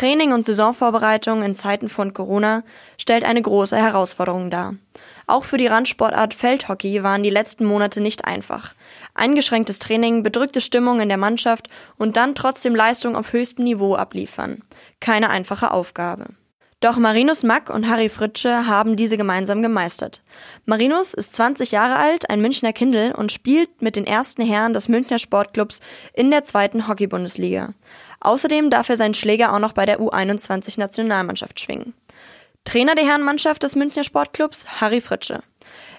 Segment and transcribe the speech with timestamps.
[0.00, 2.62] Training und Saisonvorbereitung in Zeiten von Corona
[2.96, 4.76] stellt eine große Herausforderung dar.
[5.26, 8.72] Auch für die Randsportart Feldhockey waren die letzten Monate nicht einfach.
[9.14, 11.68] Eingeschränktes Training, bedrückte Stimmung in der Mannschaft
[11.98, 14.62] und dann trotzdem Leistung auf höchstem Niveau abliefern.
[15.00, 16.28] Keine einfache Aufgabe.
[16.80, 20.22] Doch Marinus Mack und Harry Fritsche haben diese gemeinsam gemeistert.
[20.64, 24.88] Marinus ist 20 Jahre alt, ein Münchner Kindel und spielt mit den ersten Herren des
[24.88, 25.80] Münchner Sportclubs
[26.14, 27.74] in der zweiten Hockeybundesliga.
[28.20, 31.94] Außerdem darf er seinen Schläger auch noch bei der U21 Nationalmannschaft schwingen.
[32.64, 35.40] Trainer der Herrenmannschaft des Münchner Sportclubs Harry Fritsche.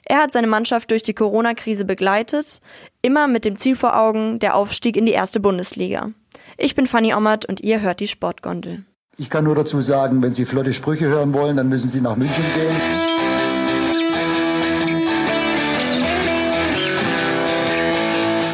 [0.05, 2.59] Er hat seine Mannschaft durch die Corona-Krise begleitet,
[3.01, 6.11] immer mit dem Ziel vor Augen, der Aufstieg in die erste Bundesliga.
[6.57, 8.85] Ich bin Fanny Ommert und ihr hört die Sportgondel.
[9.17, 12.15] Ich kann nur dazu sagen, wenn Sie flotte Sprüche hören wollen, dann müssen Sie nach
[12.15, 12.75] München gehen.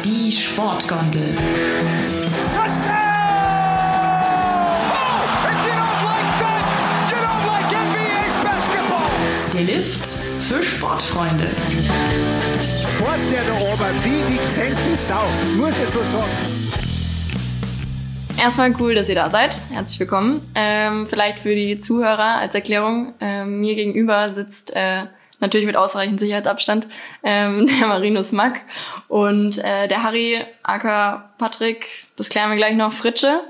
[0.04, 1.67] Die Sportgondel.
[9.58, 10.06] Der Lift
[10.38, 11.48] für Sportfreunde.
[12.96, 15.24] Fort der da oben, wie die gesenkte Sau.
[15.56, 16.30] Muss ich so sagen.
[18.40, 19.60] Erstmal cool, dass ihr da seid.
[19.72, 20.40] Herzlich willkommen.
[20.54, 23.14] Ähm, vielleicht für die Zuhörer als Erklärung.
[23.18, 25.06] Ähm, mir gegenüber sitzt äh,
[25.40, 26.86] natürlich mit ausreichend Sicherheitsabstand
[27.24, 28.60] ähm, der Marinus Mack
[29.08, 33.40] und äh, der Harry Acker Patrick, das klären wir gleich noch, Fritsche.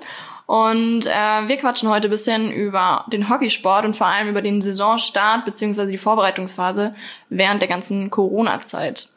[0.49, 4.63] Und äh, wir quatschen heute ein bisschen über den Hockeysport und vor allem über den
[4.63, 6.95] Saisonstart beziehungsweise die Vorbereitungsphase
[7.29, 9.11] während der ganzen Corona-Zeit.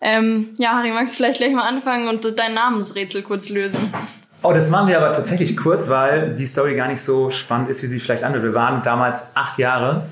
[0.00, 3.94] Ähm, ja, Harry, magst du vielleicht gleich mal anfangen und dein Namensrätsel kurz lösen?
[4.42, 7.84] Oh, das machen wir aber tatsächlich kurz, weil die Story gar nicht so spannend ist,
[7.84, 8.42] wie sie vielleicht anhört.
[8.42, 10.02] Wir waren damals acht Jahre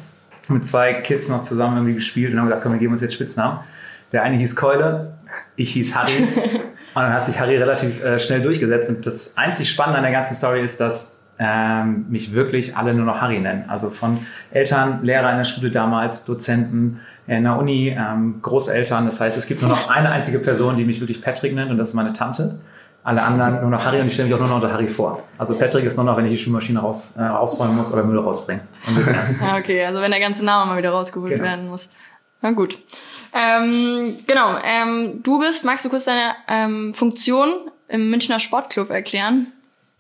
[0.46, 3.14] mit zwei Kids noch zusammen irgendwie gespielt und haben gesagt, komm, wir geben uns jetzt
[3.14, 3.58] Spitznamen.
[4.12, 5.18] Der eine hieß Keule,
[5.56, 6.12] ich hieß Harry.
[6.94, 8.90] Und dann hat sich Harry relativ äh, schnell durchgesetzt.
[8.90, 13.06] Und das einzig Spannende an der ganzen Story ist, dass ähm, mich wirklich alle nur
[13.06, 13.64] noch Harry nennen.
[13.68, 19.06] Also von Eltern, Lehrer in der Schule damals, Dozenten, in der Uni, ähm, Großeltern.
[19.06, 21.78] Das heißt, es gibt nur noch eine einzige Person, die mich wirklich Patrick nennt und
[21.78, 22.58] das ist meine Tante.
[23.02, 25.22] Alle anderen nur noch Harry und ich stelle mich auch nur noch unter Harry vor.
[25.38, 28.18] Also Patrick ist nur noch, wenn ich die Spülmaschine raus, äh, rausräumen muss oder Müll
[28.18, 28.62] rausbringen.
[29.40, 31.44] ja, okay, also wenn der ganze Name mal wieder rausgeholt genau.
[31.44, 31.88] werden muss.
[32.42, 32.76] Na gut.
[33.32, 39.48] Ähm, genau, ähm, du bist, magst du kurz deine ähm, Funktion im Münchner Sportclub erklären?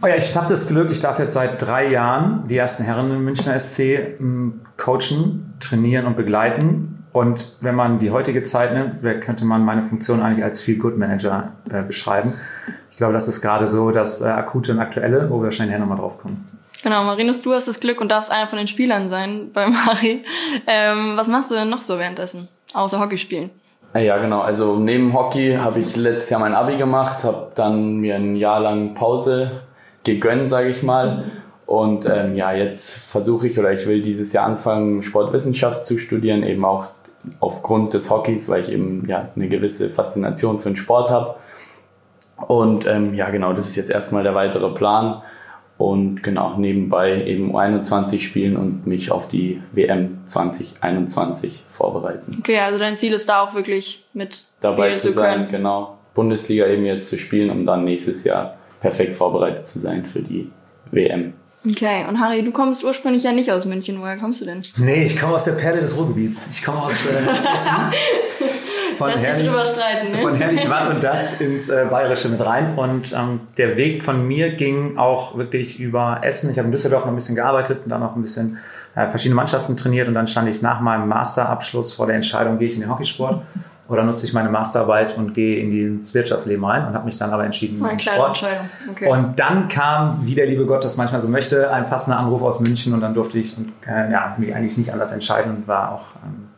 [0.02, 3.10] Oh ja, ich habe das Glück, ich darf jetzt seit drei Jahren die ersten Herren
[3.10, 3.80] im Münchner SC
[4.18, 7.04] ähm, coachen, trainieren und begleiten.
[7.12, 11.82] Und wenn man die heutige Zeit nimmt, könnte man meine Funktion eigentlich als Feel-Good-Manager äh,
[11.82, 12.34] beschreiben.
[12.90, 15.98] Ich glaube, das ist gerade so das äh, Akute und Aktuelle, wo wir wahrscheinlich nochmal
[15.98, 16.48] drauf kommen.
[16.82, 20.24] Genau, Marinus, du hast das Glück und darfst einer von den Spielern sein beim Harry.
[20.66, 23.50] Ähm, was machst du denn noch so währenddessen, außer Hockey spielen?
[23.94, 24.40] Ja, genau.
[24.40, 28.60] Also neben Hockey habe ich letztes Jahr mein Abi gemacht, habe dann mir ein Jahr
[28.60, 29.62] lang Pause
[30.04, 31.24] gegönnt, sage ich mal.
[31.66, 36.42] Und ähm, ja, jetzt versuche ich oder ich will dieses Jahr anfangen, Sportwissenschaft zu studieren,
[36.42, 36.90] eben auch
[37.40, 41.34] aufgrund des Hockeys, weil ich eben ja eine gewisse Faszination für den Sport habe.
[42.46, 45.22] Und ähm, ja, genau, das ist jetzt erstmal der weitere Plan
[45.80, 52.36] und genau nebenbei eben U21 spielen und mich auf die WM 2021 vorbereiten.
[52.38, 55.50] Okay, also dein Ziel ist da auch wirklich mit dabei zu sein, können.
[55.50, 55.96] genau.
[56.12, 60.50] Bundesliga eben jetzt zu spielen, um dann nächstes Jahr perfekt vorbereitet zu sein für die
[60.90, 61.32] WM.
[61.64, 64.00] Okay, und Harry, du kommst ursprünglich ja nicht aus München.
[64.00, 64.62] Woher kommst du denn?
[64.76, 66.48] Nee, ich komme aus der Perle des Ruhrgebiets.
[66.52, 67.10] Ich komme aus äh,
[67.54, 67.74] Essen.
[69.00, 70.18] Von Lass herrlich, drüber streiten, ne?
[70.18, 72.78] Von herrlich Wann und Datt ins äh, Bayerische mit rein.
[72.78, 76.50] Und ähm, der Weg von mir ging auch wirklich über Essen.
[76.50, 78.58] Ich habe in Düsseldorf noch ein bisschen gearbeitet und dann noch ein bisschen
[78.94, 80.06] äh, verschiedene Mannschaften trainiert.
[80.06, 83.42] Und dann stand ich nach meinem Masterabschluss vor der Entscheidung, gehe ich in den Hockeysport
[83.88, 87.30] oder nutze ich meine Masterarbeit und gehe in ins Wirtschaftsleben rein und habe mich dann
[87.30, 88.28] aber entschieden Eine kleine Sport.
[88.28, 88.66] Entscheidung.
[88.90, 89.08] Okay.
[89.08, 92.60] Und dann kam, wie der liebe Gott das manchmal so möchte, ein passender Anruf aus
[92.60, 93.56] München und dann durfte ich
[93.88, 96.49] äh, ja, mich eigentlich nicht anders entscheiden und war auch ähm,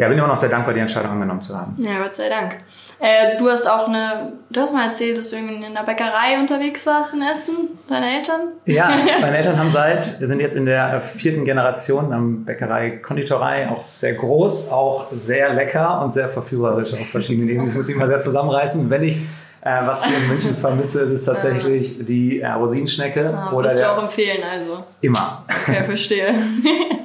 [0.00, 1.76] ja, bin immer noch sehr dankbar, die Entscheidung angenommen zu haben.
[1.76, 2.56] Ja, Gott sei Dank.
[3.00, 6.86] Äh, du hast auch eine, du hast mal erzählt, dass du in einer Bäckerei unterwegs
[6.86, 8.52] warst in Essen, deine Eltern?
[8.64, 8.88] Ja,
[9.20, 13.82] meine Eltern haben seit, wir sind jetzt in der vierten Generation am Bäckerei Konditorei, auch
[13.82, 17.68] sehr groß, auch sehr lecker und sehr verführerisch auf verschiedenen Ebenen.
[17.68, 18.88] Ich muss mich mal sehr zusammenreißen.
[18.88, 19.20] Wenn ich
[19.62, 22.04] äh, was ich in München vermisse, ist es tatsächlich ja.
[22.04, 23.34] die äh, Rosinenschnecke.
[23.36, 24.82] Ah, oder du auch empfehlen, also?
[25.02, 25.44] Immer.
[25.46, 26.34] Okay, verstehe.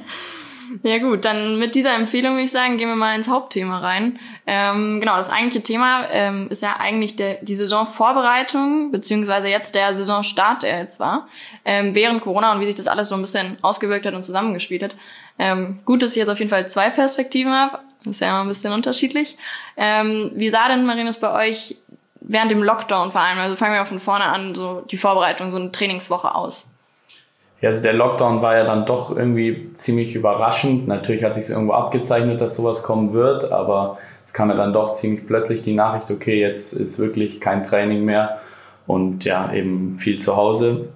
[0.82, 4.18] Ja gut, dann mit dieser Empfehlung würde ich sagen, gehen wir mal ins Hauptthema rein.
[4.46, 9.94] Ähm, genau, das eigentliche Thema ähm, ist ja eigentlich der, die Saisonvorbereitung, beziehungsweise jetzt der
[9.94, 11.28] Saisonstart, der jetzt war,
[11.64, 14.82] ähm, während Corona und wie sich das alles so ein bisschen ausgewirkt hat und zusammengespielt
[14.82, 14.96] hat.
[15.38, 17.78] Ähm, gut, dass ich jetzt auf jeden Fall zwei Perspektiven habe.
[18.04, 19.36] Das ist ja immer ein bisschen unterschiedlich.
[19.76, 21.76] Ähm, wie sah denn, Marinus, bei euch
[22.20, 25.50] während dem Lockdown vor allem, also fangen wir mal von vorne an, so die Vorbereitung,
[25.50, 26.70] so eine Trainingswoche aus?
[27.60, 30.86] Ja, also der Lockdown war ja dann doch irgendwie ziemlich überraschend.
[30.88, 34.92] Natürlich hat sich irgendwo abgezeichnet, dass sowas kommen wird, aber es kam ja dann doch
[34.92, 38.38] ziemlich plötzlich die Nachricht, okay, jetzt ist wirklich kein Training mehr
[38.86, 40.88] und ja, eben viel zu Hause.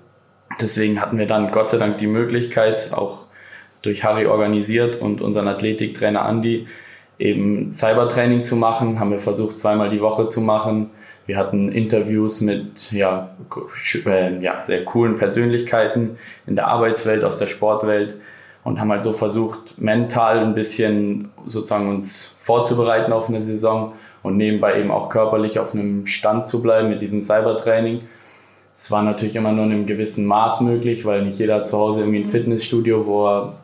[0.61, 3.27] Deswegen hatten wir dann Gott sei Dank die Möglichkeit, auch
[3.83, 6.67] durch Harry organisiert und unseren Athletiktrainer Andy,
[7.19, 9.01] eben Cybertraining zu machen.
[9.01, 10.91] Haben wir versucht, zweimal die Woche zu machen
[11.31, 13.31] wir hatten Interviews mit ja,
[14.05, 16.19] äh, ja, sehr coolen Persönlichkeiten
[16.49, 18.17] in der Arbeitswelt, aus der Sportwelt
[18.65, 23.93] und haben halt so versucht, mental ein bisschen sozusagen uns vorzubereiten auf eine Saison
[24.25, 28.01] und nebenbei eben auch körperlich auf einem Stand zu bleiben mit diesem Cybertraining.
[28.75, 32.01] Es war natürlich immer nur in einem gewissen Maß möglich, weil nicht jeder zu Hause
[32.01, 33.55] irgendwie ein Fitnessstudio, wo er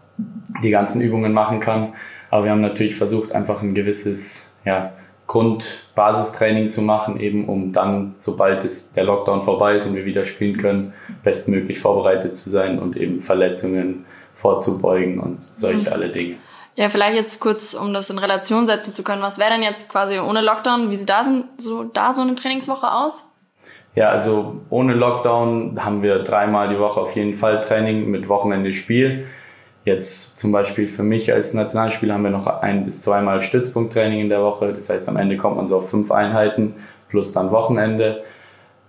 [0.63, 1.95] die ganzen Übungen machen kann.
[2.31, 4.93] Aber wir haben natürlich versucht, einfach ein gewisses ja,
[5.27, 10.25] Grundbasistraining zu machen, eben um dann, sobald es, der Lockdown vorbei ist und wir wieder
[10.25, 10.93] spielen können,
[11.23, 15.93] bestmöglich vorbereitet zu sein und eben Verletzungen vorzubeugen und solche mhm.
[15.93, 16.37] alle Dinge.
[16.77, 19.23] Ja, vielleicht jetzt kurz, um das in Relation setzen zu können.
[19.23, 20.91] Was wäre denn jetzt quasi ohne Lockdown?
[20.91, 21.25] Wie sieht da,
[21.57, 23.33] so, da so eine Trainingswoche aus?
[23.95, 28.75] Ja, also ohne Lockdown haben wir dreimal die Woche auf jeden Fall Training mit Wochenende
[28.75, 29.27] Spiel.
[29.87, 34.29] Jetzt zum Beispiel für mich als Nationalspieler haben wir noch ein bis zweimal Stützpunkttraining in
[34.29, 34.73] der Woche.
[34.73, 36.75] Das heißt, am Ende kommt man so auf fünf Einheiten
[37.09, 38.25] plus dann Wochenende.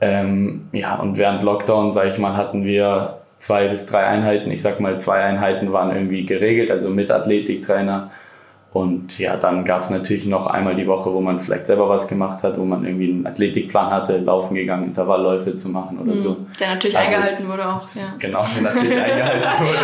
[0.01, 4.49] Ähm, ja, und während Lockdown, sage ich mal, hatten wir zwei bis drei Einheiten.
[4.49, 8.09] Ich sag mal, zwei Einheiten waren irgendwie geregelt, also mit Athletiktrainer
[8.77, 12.07] und ja, dann gab es natürlich noch einmal die Woche, wo man vielleicht selber was
[12.07, 16.19] gemacht hat, wo man irgendwie einen Athletikplan hatte, laufen gegangen, Intervallläufe zu machen oder mhm.
[16.19, 16.37] so.
[16.59, 18.03] Der natürlich also eingehalten es, wurde auch, ja.
[18.19, 19.79] Genau, der natürlich eingehalten wurde.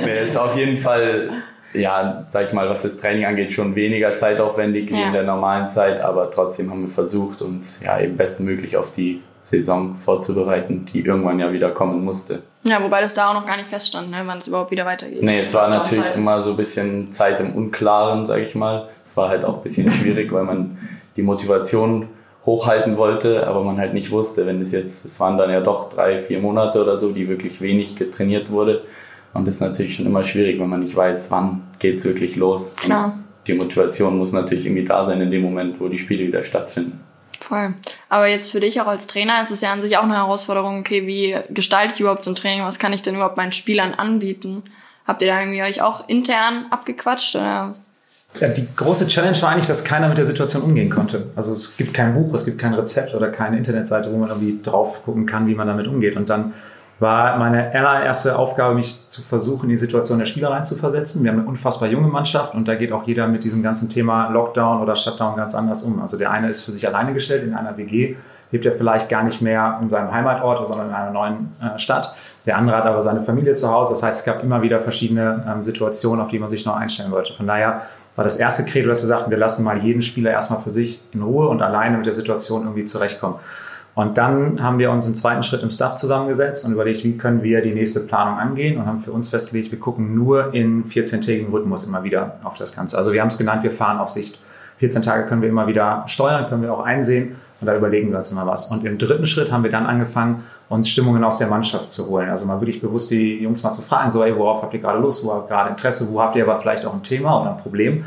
[0.04, 1.30] nee, ist auf jeden Fall,
[1.72, 4.96] ja, sag ich mal, was das Training angeht, schon weniger zeitaufwendig ja.
[4.96, 8.92] wie in der normalen Zeit, aber trotzdem haben wir versucht, uns ja eben bestmöglich auf
[8.92, 12.42] die Saison vorzubereiten, die irgendwann ja wieder kommen musste.
[12.62, 15.22] Ja, wobei das da auch noch gar nicht feststand, ne, wann es überhaupt wieder weitergeht.
[15.22, 16.16] Nee, es war natürlich Zeit.
[16.16, 18.88] immer so ein bisschen Zeit im Unklaren, sage ich mal.
[19.04, 20.78] Es war halt auch ein bisschen schwierig, weil man
[21.16, 22.08] die Motivation
[22.46, 25.90] hochhalten wollte, aber man halt nicht wusste, wenn es jetzt, es waren dann ja doch
[25.90, 28.82] drei, vier Monate oder so, die wirklich wenig getrainiert wurde.
[29.34, 32.76] Und das ist natürlich schon immer schwierig, wenn man nicht weiß, wann geht's wirklich los.
[32.76, 33.04] Klar.
[33.04, 36.44] Und die Motivation muss natürlich irgendwie da sein in dem Moment, wo die Spiele wieder
[36.44, 37.00] stattfinden.
[37.46, 37.74] Voll.
[38.08, 40.80] Aber jetzt für dich auch als Trainer ist es ja an sich auch eine Herausforderung,
[40.80, 42.64] okay, wie gestalte ich überhaupt so ein Training?
[42.64, 44.62] Was kann ich denn überhaupt meinen Spielern anbieten?
[45.06, 47.36] Habt ihr da irgendwie euch auch intern abgequatscht?
[47.36, 47.74] Oder?
[48.40, 51.32] Ja, die große Challenge war eigentlich, dass keiner mit der Situation umgehen konnte.
[51.36, 54.60] Also es gibt kein Buch, es gibt kein Rezept oder keine Internetseite, wo man irgendwie
[54.62, 56.16] drauf gucken kann, wie man damit umgeht.
[56.16, 56.54] Und dann
[57.00, 61.24] war meine allererste Aufgabe, mich zu versuchen, in die Situation der Spieler reinzuversetzen.
[61.24, 64.30] Wir haben eine unfassbar junge Mannschaft und da geht auch jeder mit diesem ganzen Thema
[64.30, 66.00] Lockdown oder Shutdown ganz anders um.
[66.00, 68.16] Also der eine ist für sich alleine gestellt in einer WG,
[68.52, 72.14] lebt ja vielleicht gar nicht mehr in seinem Heimatort, sondern in einer neuen äh, Stadt.
[72.46, 73.92] Der andere hat aber seine Familie zu Hause.
[73.92, 77.10] Das heißt, es gab immer wieder verschiedene ähm, Situationen, auf die man sich noch einstellen
[77.10, 77.32] wollte.
[77.32, 77.82] Von daher
[78.14, 81.02] war das erste Credo, dass wir sagten, wir lassen mal jeden Spieler erstmal für sich
[81.12, 83.36] in Ruhe und alleine mit der Situation irgendwie zurechtkommen.
[83.94, 87.42] Und dann haben wir uns im zweiten Schritt im Staff zusammengesetzt und überlegt, wie können
[87.44, 91.52] wir die nächste Planung angehen und haben für uns festgelegt, wir gucken nur in 14-tägigen
[91.52, 92.98] Rhythmus immer wieder auf das Ganze.
[92.98, 94.40] Also wir haben es genannt, wir fahren auf Sicht.
[94.78, 98.18] 14 Tage können wir immer wieder steuern, können wir auch einsehen und da überlegen wir
[98.18, 98.70] uns immer was.
[98.72, 102.28] Und im dritten Schritt haben wir dann angefangen, uns Stimmungen aus der Mannschaft zu holen.
[102.30, 104.98] Also mal wirklich bewusst die Jungs mal zu fragen, so, ey, worauf habt ihr gerade
[104.98, 107.52] Lust, wo habt ihr gerade Interesse, wo habt ihr aber vielleicht auch ein Thema oder
[107.52, 108.04] ein Problem?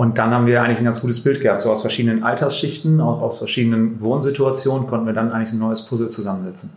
[0.00, 1.60] Und dann haben wir eigentlich ein ganz gutes Bild gehabt.
[1.60, 6.08] So aus verschiedenen Altersschichten, auch aus verschiedenen Wohnsituationen konnten wir dann eigentlich ein neues Puzzle
[6.08, 6.72] zusammensetzen.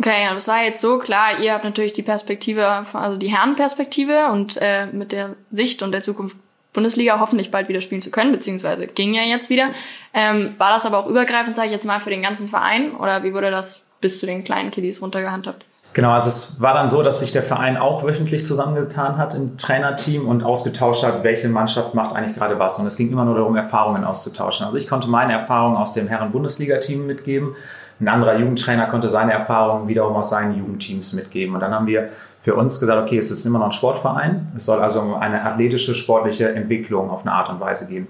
[0.00, 1.38] Okay, ja, das war jetzt so klar.
[1.38, 6.02] Ihr habt natürlich die Perspektive, also die Herrenperspektive und äh, mit der Sicht und der
[6.02, 6.36] Zukunft
[6.72, 9.68] Bundesliga hoffentlich bald wieder spielen zu können, beziehungsweise ging ja jetzt wieder.
[10.12, 13.22] Ähm, war das aber auch übergreifend, sage ich jetzt mal, für den ganzen Verein oder
[13.22, 15.64] wie wurde das bis zu den kleinen Kiddies runtergehandhabt?
[15.94, 19.56] Genau, also es war dann so, dass sich der Verein auch wöchentlich zusammengetan hat im
[19.56, 22.80] Trainerteam und ausgetauscht hat, welche Mannschaft macht eigentlich gerade was.
[22.80, 24.66] Und es ging immer nur darum, Erfahrungen auszutauschen.
[24.66, 27.54] Also ich konnte meine Erfahrungen aus dem Herren-Bundesliga-Team mitgeben.
[28.00, 31.54] Ein anderer Jugendtrainer konnte seine Erfahrungen wiederum aus seinen Jugendteams mitgeben.
[31.54, 32.08] Und dann haben wir
[32.42, 34.48] für uns gesagt, okay, es ist immer noch ein Sportverein.
[34.56, 38.08] Es soll also eine athletische, sportliche Entwicklung auf eine Art und Weise geben.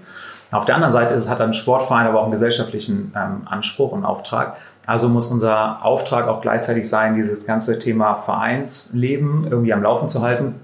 [0.51, 4.05] Auf der anderen Seite ist, hat ein Sportverein aber auch einen gesellschaftlichen ähm, Anspruch und
[4.05, 4.57] Auftrag.
[4.85, 10.21] Also muss unser Auftrag auch gleichzeitig sein, dieses ganze Thema Vereinsleben irgendwie am Laufen zu
[10.21, 10.55] halten.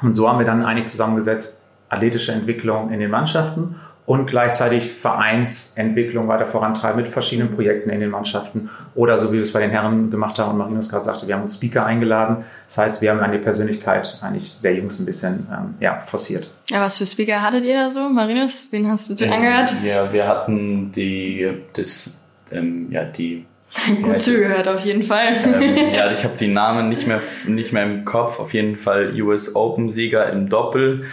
[0.00, 6.28] Und so haben wir dann eigentlich zusammengesetzt, athletische Entwicklung in den Mannschaften und gleichzeitig Vereinsentwicklung
[6.28, 9.70] weiter vorantreiben mit verschiedenen Projekten in den Mannschaften oder so wie wir es bei den
[9.70, 12.44] Herren gemacht haben und Marinus gerade sagte, wir haben uns Speaker eingeladen.
[12.66, 16.54] Das heißt, wir haben an die Persönlichkeit eigentlich der Jungs ein bisschen ähm, ja, forciert.
[16.70, 18.08] Ja, was für Speaker hattet ihr da so?
[18.08, 19.74] Marinus, wen hast du dir ähm, angehört?
[19.84, 23.44] Ja, wir hatten die, das, ähm, ja, die
[24.02, 25.36] Gut zugehört auf jeden Fall.
[25.44, 28.40] Ähm, ja, ich habe die Namen nicht mehr, nicht mehr im Kopf.
[28.40, 31.04] Auf jeden Fall US Open Sieger im Doppel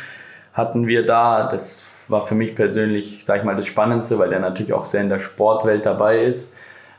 [0.53, 1.49] hatten wir da.
[1.49, 5.01] Das war für mich persönlich, sag ich mal, das Spannendste, weil der natürlich auch sehr
[5.01, 6.55] in der Sportwelt dabei ist.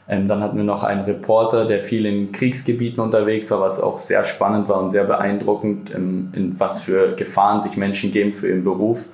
[0.06, 3.98] Ähm, dann hatten wir noch einen Reporter, der viel in Kriegsgebieten unterwegs war, was auch
[4.00, 8.48] sehr spannend war und sehr beeindruckend, ähm, in was für Gefahren sich Menschen geben für
[8.48, 9.08] ihren Beruf.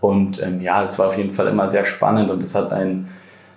[0.00, 3.08] Und ähm, ja, es war auf jeden Fall immer sehr spannend und es hat einen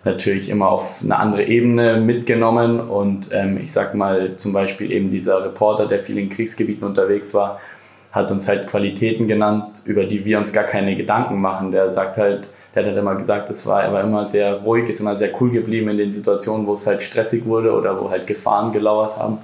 [0.03, 2.79] natürlich immer auf eine andere Ebene mitgenommen.
[2.79, 7.33] Und ähm, ich sag mal, zum Beispiel eben dieser Reporter, der viel in Kriegsgebieten unterwegs
[7.33, 7.59] war,
[8.11, 11.71] hat uns halt Qualitäten genannt, über die wir uns gar keine Gedanken machen.
[11.71, 14.87] Der sagt halt, der hat halt immer gesagt, es war, er war immer sehr ruhig,
[14.89, 18.09] ist immer sehr cool geblieben in den Situationen, wo es halt stressig wurde oder wo
[18.09, 19.39] halt Gefahren gelauert haben.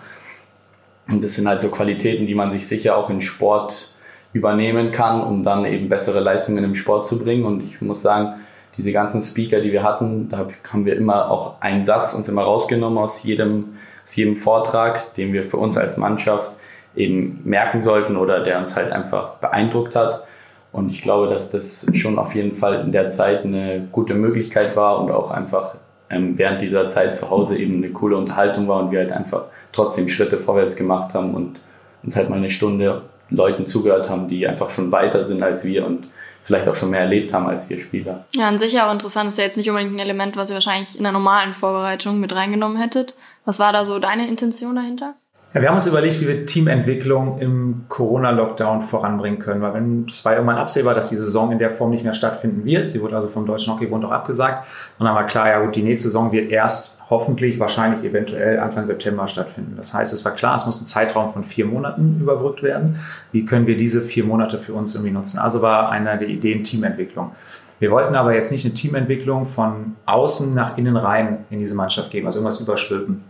[1.09, 3.95] Und das sind halt so Qualitäten, die man sich sicher auch in Sport
[4.33, 7.45] übernehmen kann, um dann eben bessere Leistungen im Sport zu bringen.
[7.45, 8.35] Und ich muss sagen,
[8.79, 12.43] diese ganzen Speaker, die wir hatten, da haben wir immer auch einen Satz uns immer
[12.43, 16.55] rausgenommen aus jedem, aus jedem Vortrag, den wir für uns als Mannschaft
[16.95, 20.23] eben merken sollten oder der uns halt einfach beeindruckt hat.
[20.71, 24.77] Und ich glaube, dass das schon auf jeden Fall in der Zeit eine gute Möglichkeit
[24.77, 25.75] war und auch einfach
[26.09, 29.43] ähm, während dieser Zeit zu Hause eben eine coole Unterhaltung war und wir halt einfach
[29.73, 31.59] trotzdem Schritte vorwärts gemacht haben und
[32.01, 35.85] uns halt mal eine Stunde Leuten zugehört haben, die einfach schon weiter sind als wir
[35.85, 36.07] und
[36.41, 38.25] vielleicht auch schon mehr erlebt haben als wir Spieler.
[38.33, 40.97] Ja, an sich auch interessant ist ja jetzt nicht unbedingt ein Element, was ihr wahrscheinlich
[40.97, 43.13] in der normalen Vorbereitung mit reingenommen hättet.
[43.45, 45.15] Was war da so deine Intention dahinter?
[45.53, 50.23] Ja, wir haben uns überlegt, wie wir Teamentwicklung im Corona-Lockdown voranbringen können, weil wenn, es
[50.23, 52.87] war irgendwann absehbar, dass die Saison in der Form nicht mehr stattfinden wird.
[52.87, 54.67] Sie wurde also vom Deutschen Hockeybund auch abgesagt.
[54.99, 58.85] Und dann war klar, ja gut, die nächste Saison wird erst hoffentlich, wahrscheinlich, eventuell Anfang
[58.85, 59.73] September stattfinden.
[59.77, 62.99] Das heißt, es war klar, es muss ein Zeitraum von vier Monaten überbrückt werden.
[63.31, 65.39] Wie können wir diese vier Monate für uns irgendwie nutzen?
[65.39, 67.31] Also war einer der Ideen Teamentwicklung.
[67.79, 72.11] Wir wollten aber jetzt nicht eine Teamentwicklung von außen nach innen rein in diese Mannschaft
[72.11, 73.23] geben, also irgendwas überstülpen.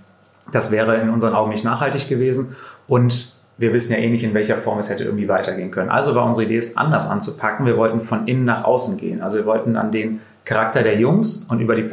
[0.52, 2.56] Das wäre in unseren Augen nicht nachhaltig gewesen
[2.88, 5.90] und wir wissen ja eh nicht, in welcher Form es hätte irgendwie weitergehen können.
[5.90, 7.66] Also war unsere Idee, es anders anzupacken.
[7.66, 9.22] Wir wollten von innen nach außen gehen.
[9.22, 11.84] Also wir wollten an den Charakter der Jungs und über die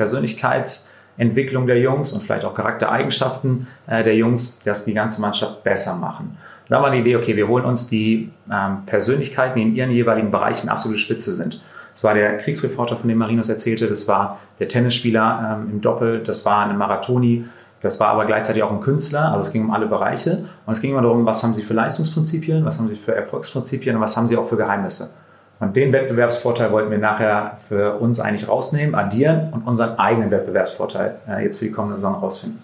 [1.16, 5.96] Persönlichkeitsentwicklung der Jungs und vielleicht auch Charaktereigenschaften äh, der Jungs, das die ganze Mannschaft besser
[5.96, 6.37] machen.
[6.68, 9.90] Und da war die Idee, okay, wir holen uns die ähm, Persönlichkeiten, die in ihren
[9.90, 11.62] jeweiligen Bereichen absolute Spitze sind.
[11.94, 16.23] Das war der Kriegsreporter, von dem Marinus erzählte, das war der Tennisspieler ähm, im Doppel,
[16.23, 17.46] das war eine Marathoni,
[17.80, 20.44] das war aber gleichzeitig auch ein Künstler, also es ging um alle Bereiche.
[20.66, 23.96] Und es ging immer darum, was haben sie für Leistungsprinzipien, was haben sie für Erfolgsprinzipien
[23.96, 25.11] und was haben sie auch für Geheimnisse.
[25.58, 31.16] Und den Wettbewerbsvorteil wollten wir nachher für uns eigentlich rausnehmen, addieren und unseren eigenen Wettbewerbsvorteil
[31.28, 32.62] äh, jetzt für die kommende Saison rausfinden.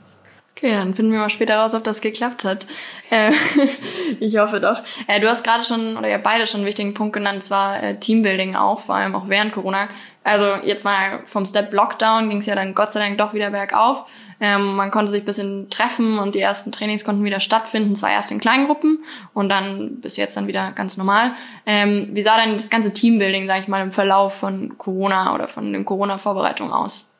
[0.54, 2.66] Okay, dann finden wir mal später raus, ob das geklappt hat.
[3.10, 3.32] Äh,
[4.20, 4.82] ich hoffe doch.
[5.08, 7.98] Äh, du hast gerade schon, oder ja beide schon einen wichtigen Punkt genannt, zwar äh,
[7.98, 9.88] Teambuilding auch, vor allem auch während Corona.
[10.24, 13.50] Also jetzt mal vom Step Lockdown ging es ja dann Gott sei Dank doch wieder
[13.50, 14.06] bergauf.
[14.40, 18.10] Ähm, man konnte sich ein bisschen treffen und die ersten Trainings konnten wieder stattfinden, zwar
[18.10, 21.32] erst in Kleingruppen und dann bis jetzt dann wieder ganz normal.
[21.66, 25.48] Ähm, wie sah denn das ganze Teambuilding, sage ich mal, im Verlauf von Corona oder
[25.48, 27.12] von den Corona-Vorbereitungen aus?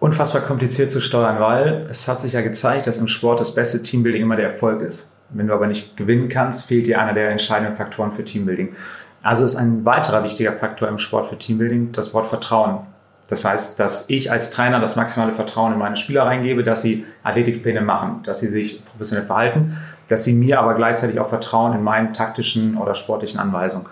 [0.00, 3.82] unfassbar kompliziert zu steuern, weil es hat sich ja gezeigt, dass im Sport das beste
[3.82, 5.18] Teambuilding immer der Erfolg ist.
[5.28, 8.74] Wenn du aber nicht gewinnen kannst, fehlt dir einer der entscheidenden Faktoren für Teambuilding.
[9.22, 12.86] Also ist ein weiterer wichtiger Faktor im Sport für Teambuilding das Wort Vertrauen.
[13.28, 17.04] Das heißt, dass ich als Trainer das maximale Vertrauen in meine Spieler reingebe, dass sie
[17.22, 19.76] Athletikpläne machen, dass sie sich professionell verhalten,
[20.08, 23.86] dass sie mir aber gleichzeitig auch vertrauen in meinen taktischen oder sportlichen Anweisungen.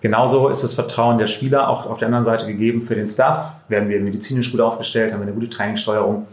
[0.00, 3.52] Genauso ist das Vertrauen der Spieler auch auf der anderen Seite gegeben für den Staff.
[3.68, 6.26] Werden wir medizinisch gut aufgestellt, haben wir eine gute Trainingssteuerung.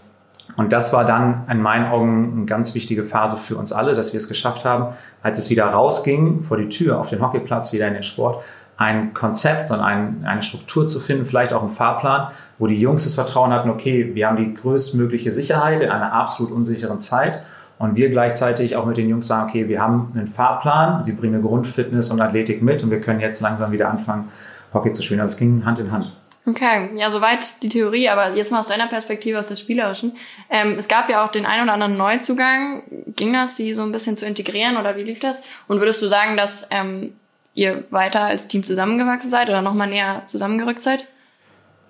[0.60, 4.12] Und das war dann in meinen Augen eine ganz wichtige Phase für uns alle, dass
[4.12, 7.88] wir es geschafft haben, als es wieder rausging vor die Tür auf den Hockeyplatz, wieder
[7.88, 8.44] in den Sport,
[8.75, 13.06] ein Konzept und ein, eine Struktur zu finden, vielleicht auch einen Fahrplan, wo die Jungs
[13.06, 17.42] das Vertrauen hatten, okay, wir haben die größtmögliche Sicherheit in einer absolut unsicheren Zeit
[17.78, 21.36] und wir gleichzeitig auch mit den Jungs sagen, okay, wir haben einen Fahrplan, sie bringen
[21.36, 24.28] eine Grundfitness und Athletik mit und wir können jetzt langsam wieder anfangen,
[24.74, 25.22] Hockey zu spielen.
[25.22, 26.19] Also es ging Hand in Hand.
[26.46, 30.17] Okay, ja, soweit die Theorie, aber jetzt mal aus deiner Perspektive, aus der Spielerischen.
[30.50, 32.84] Ähm, es gab ja auch den ein oder anderen Neuzugang.
[33.15, 35.43] Ging das, sie so ein bisschen zu integrieren oder wie lief das?
[35.67, 37.13] Und würdest du sagen, dass ähm,
[37.53, 41.08] ihr weiter als Team zusammengewachsen seid oder nochmal näher zusammengerückt seid?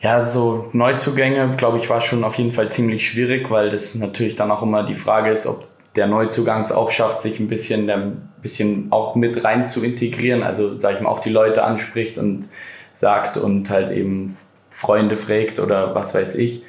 [0.01, 4.35] Ja, so Neuzugänge, glaube ich, war schon auf jeden Fall ziemlich schwierig, weil das natürlich
[4.35, 7.89] dann auch immer die Frage ist, ob der Neuzugang es auch schafft, sich ein bisschen,
[7.89, 10.41] ein bisschen auch mit rein zu integrieren.
[10.41, 12.47] Also, sag ich mal, auch die Leute anspricht und
[12.91, 14.33] sagt und halt eben
[14.69, 16.63] Freunde fragt oder was weiß ich.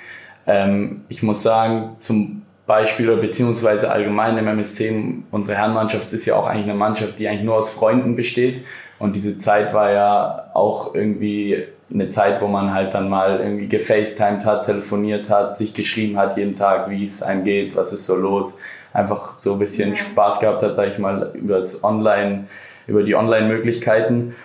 [0.47, 6.37] Ähm, ich muss sagen, zum Beispiel oder beziehungsweise allgemein im MSC, unsere Herrenmannschaft ist ja
[6.37, 8.63] auch eigentlich eine Mannschaft, die eigentlich nur aus Freunden besteht.
[8.99, 13.67] Und diese Zeit war ja auch irgendwie eine Zeit, wo man halt dann mal irgendwie
[13.67, 18.07] gefacetimed hat, telefoniert hat, sich geschrieben hat jeden Tag, wie es einem geht, was ist
[18.07, 18.59] so los.
[18.93, 22.45] Einfach so ein bisschen Spaß gehabt hat, sag ich mal, über das Online,
[22.87, 24.37] über die Online-Möglichkeiten.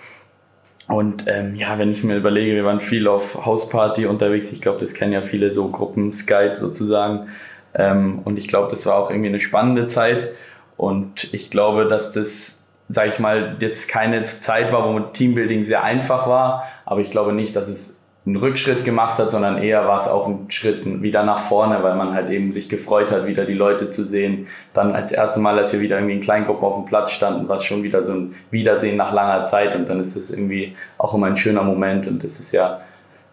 [0.88, 4.52] Und ähm, ja, wenn ich mir überlege, wir waren viel auf Hausparty unterwegs.
[4.52, 7.30] Ich glaube, das kennen ja viele so Gruppen Skype sozusagen.
[7.74, 10.30] Ähm, und ich glaube, das war auch irgendwie eine spannende Zeit.
[10.78, 15.84] Und ich glaube, dass das, sage ich mal, jetzt keine Zeit war, wo Teambuilding sehr
[15.84, 16.64] einfach war.
[16.86, 17.95] Aber ich glaube nicht, dass es
[18.26, 21.96] einen Rückschritt gemacht hat, sondern eher war es auch ein Schritt wieder nach vorne, weil
[21.96, 24.48] man halt eben sich gefreut hat, wieder die Leute zu sehen.
[24.74, 27.58] Dann als erstes Mal, als wir wieder irgendwie in Kleingruppen auf dem Platz standen, war
[27.58, 31.14] es schon wieder so ein Wiedersehen nach langer Zeit und dann ist es irgendwie auch
[31.14, 32.82] immer ein schöner Moment und das ist ja,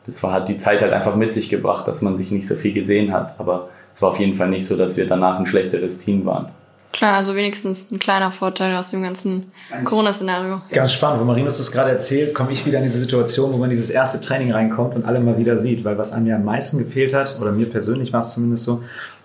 [0.04, 2.54] das war, hat die Zeit halt einfach mit sich gebracht, dass man sich nicht so
[2.54, 5.46] viel gesehen hat, aber es war auf jeden Fall nicht so, dass wir danach ein
[5.46, 6.48] schlechteres Team waren.
[6.92, 9.50] Klar, also wenigstens ein kleiner Vorteil aus dem ganzen
[9.84, 10.60] Corona-Szenario.
[10.70, 13.70] Ganz spannend, wo Marinus das gerade erzählt, komme ich wieder in diese Situation, wo man
[13.70, 16.78] dieses erste Training reinkommt und alle mal wieder sieht, weil was einem ja am meisten
[16.78, 18.82] gefehlt hat, oder mir persönlich war es zumindest so,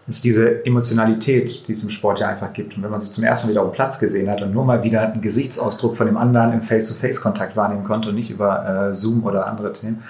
[0.07, 2.77] ist diese Emotionalität, die es im Sport ja einfach gibt.
[2.77, 4.63] Und wenn man sich zum ersten Mal wieder auf dem Platz gesehen hat und nur
[4.63, 8.93] mal wieder einen Gesichtsausdruck von dem anderen im Face-to-Face-Kontakt wahrnehmen konnte und nicht über äh,
[8.93, 10.03] Zoom oder andere Themen,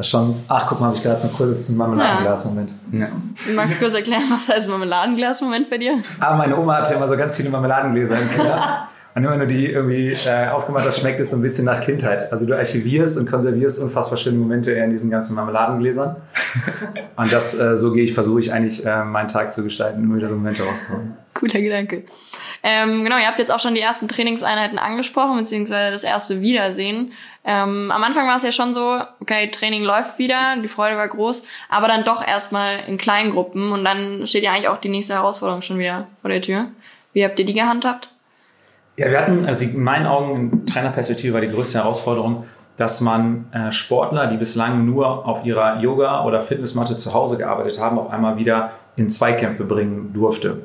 [0.00, 2.70] das ist schon, ach guck mal, habe ich gerade so einen kurzen Marmeladenglas-Moment.
[2.90, 3.08] Ja.
[3.54, 5.98] Magst du kurz erklären, was heißt Marmeladenglas-Moment bei dir?
[6.18, 8.88] Aber meine Oma hatte immer so ganz viele Marmeladengläser im Keller.
[9.14, 12.32] Und immer nur die irgendwie äh, aufgemacht hast, schmeckt es so ein bisschen nach Kindheit.
[12.32, 16.14] Also du archivierst und konservierst unfassbar schöne Momente in diesen ganzen Marmeladengläsern.
[17.16, 20.14] Und das, äh, so gehe ich, versuche ich eigentlich äh, meinen Tag zu gestalten, immer
[20.16, 21.16] wieder so Momente rauszuholen.
[21.34, 22.04] Guter Gedanke.
[22.62, 27.12] Ähm, genau, ihr habt jetzt auch schon die ersten Trainingseinheiten angesprochen, beziehungsweise das erste Wiedersehen.
[27.44, 31.08] Ähm, am Anfang war es ja schon so, okay, Training läuft wieder, die Freude war
[31.08, 34.90] groß, aber dann doch erstmal in kleinen Gruppen und dann steht ja eigentlich auch die
[34.90, 36.66] nächste Herausforderung schon wieder vor der Tür.
[37.12, 38.10] Wie habt ihr die gehandhabt?
[38.96, 43.46] Ja, wir hatten, also in meinen Augen, in Trainerperspektive war die größte Herausforderung, dass man
[43.52, 48.10] äh, Sportler, die bislang nur auf ihrer Yoga- oder Fitnessmatte zu Hause gearbeitet haben, auf
[48.10, 50.62] einmal wieder in Zweikämpfe bringen durfte.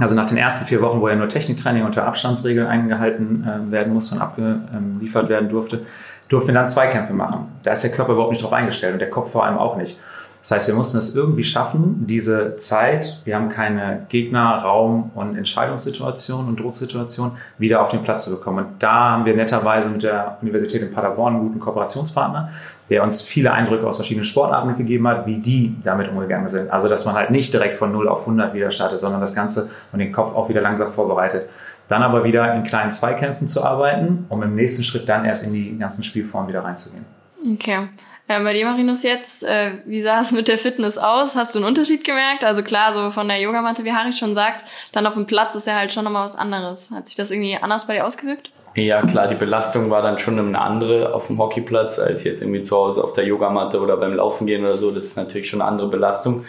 [0.00, 3.92] Also nach den ersten vier Wochen, wo ja nur Techniktraining unter Abstandsregeln eingehalten äh, werden
[3.92, 5.82] musste und abgeliefert werden durfte,
[6.28, 7.48] durften wir dann Zweikämpfe machen.
[7.62, 9.98] Da ist der Körper überhaupt nicht drauf eingestellt und der Kopf vor allem auch nicht.
[10.40, 15.36] Das heißt, wir mussten es irgendwie schaffen, diese Zeit, wir haben keine Gegner, Raum und
[15.36, 18.64] Entscheidungssituation und Drucksituation, wieder auf den Platz zu bekommen.
[18.64, 22.50] Und da haben wir netterweise mit der Universität in Paderborn einen guten Kooperationspartner,
[22.90, 26.70] der uns viele Eindrücke aus verschiedenen Sportarten mitgegeben hat, wie die damit umgegangen sind.
[26.70, 29.70] Also, dass man halt nicht direkt von 0 auf 100 wieder startet, sondern das Ganze
[29.92, 31.48] und den Kopf auch wieder langsam vorbereitet.
[31.88, 35.52] Dann aber wieder in kleinen Zweikämpfen zu arbeiten, um im nächsten Schritt dann erst in
[35.52, 37.04] die ganzen Spielformen wieder reinzugehen.
[37.54, 37.88] Okay.
[38.28, 41.34] Ja, bei dir, Marinus, jetzt, äh, wie sah es mit der Fitness aus?
[41.34, 42.44] Hast du einen Unterschied gemerkt?
[42.44, 45.66] Also klar, so von der Yogamatte, wie Harry schon sagt, dann auf dem Platz ist
[45.66, 46.92] ja halt schon nochmal was anderes.
[46.92, 48.52] Hat sich das irgendwie anders bei dir ausgewirkt?
[48.74, 52.62] Ja, klar, die Belastung war dann schon eine andere auf dem Hockeyplatz als jetzt irgendwie
[52.62, 54.92] zu Hause auf der Yogamatte oder beim Laufen gehen oder so.
[54.92, 56.44] Das ist natürlich schon eine andere Belastung.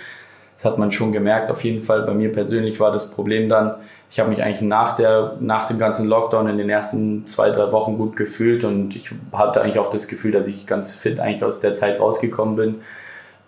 [0.56, 1.50] Das hat man schon gemerkt.
[1.50, 3.76] Auf jeden Fall bei mir persönlich war das Problem dann,
[4.12, 7.72] ich habe mich eigentlich nach, der, nach dem ganzen Lockdown in den ersten zwei, drei
[7.72, 11.46] Wochen gut gefühlt und ich hatte eigentlich auch das Gefühl, dass ich ganz fit eigentlich
[11.46, 12.82] aus der Zeit rausgekommen bin.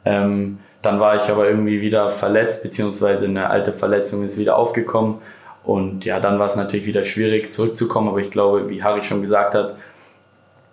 [0.05, 5.15] Ähm, dann war ich aber irgendwie wieder verletzt, beziehungsweise eine alte Verletzung ist wieder aufgekommen.
[5.63, 9.21] Und ja, dann war es natürlich wieder schwierig zurückzukommen, aber ich glaube, wie Harry schon
[9.21, 9.77] gesagt hat,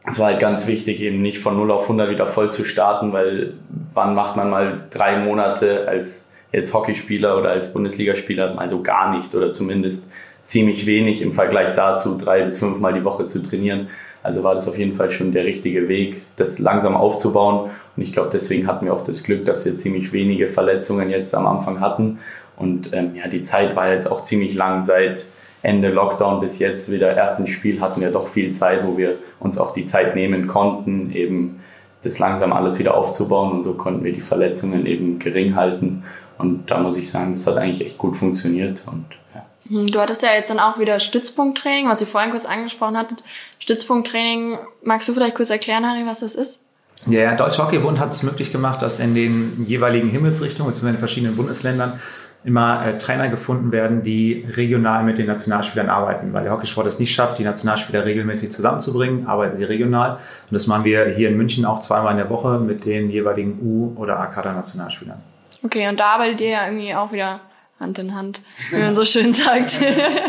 [0.07, 3.13] es war halt ganz wichtig, eben nicht von 0 auf 100 wieder voll zu starten,
[3.13, 3.55] weil
[3.93, 9.37] wann macht man mal drei Monate als jetzt Hockeyspieler oder als Bundesligaspieler also gar nichts
[9.37, 10.11] oder zumindest
[10.45, 13.89] ziemlich wenig im Vergleich dazu, drei bis fünfmal die Woche zu trainieren.
[14.23, 17.71] Also war das auf jeden Fall schon der richtige Weg, das langsam aufzubauen.
[17.97, 21.35] Und ich glaube, deswegen hatten wir auch das Glück, dass wir ziemlich wenige Verletzungen jetzt
[21.35, 22.19] am Anfang hatten.
[22.61, 24.85] Und ähm, ja, die Zeit war jetzt auch ziemlich lang.
[24.85, 25.27] Seit
[25.63, 29.59] Ende Lockdown bis jetzt wieder ersten Spiel hatten wir doch viel Zeit, wo wir uns
[29.59, 31.61] auch die Zeit nehmen konnten, eben
[32.03, 33.53] das langsam alles wieder aufzubauen.
[33.53, 36.05] Und so konnten wir die Verletzungen eben gering halten.
[36.39, 38.83] Und da muss ich sagen, das hat eigentlich echt gut funktioniert.
[38.87, 39.47] Und, ja.
[39.69, 43.23] Hm, du hattest ja jetzt dann auch wieder Stützpunkttraining, was ihr vorhin kurz angesprochen hattet.
[43.59, 46.67] Stützpunkttraining, magst du vielleicht kurz erklären, Harry, was das ist?
[47.07, 50.95] Ja, der Deutsche Hockeybund hat es möglich gemacht, dass in den jeweiligen Himmelsrichtungen, beziehungsweise in
[50.97, 52.01] den verschiedenen Bundesländern,
[52.43, 56.99] immer äh, Trainer gefunden werden, die regional mit den Nationalspielern arbeiten, weil der Hockeysport es
[56.99, 60.15] nicht schafft, die Nationalspieler regelmäßig zusammenzubringen, arbeiten sie regional.
[60.15, 63.61] Und das machen wir hier in München auch zweimal in der Woche mit den jeweiligen
[63.61, 65.19] U- oder A-Kader-Nationalspielern.
[65.63, 67.41] Okay, und da arbeitet ihr ja irgendwie auch wieder
[67.79, 69.81] Hand in Hand, wie man so schön sagt.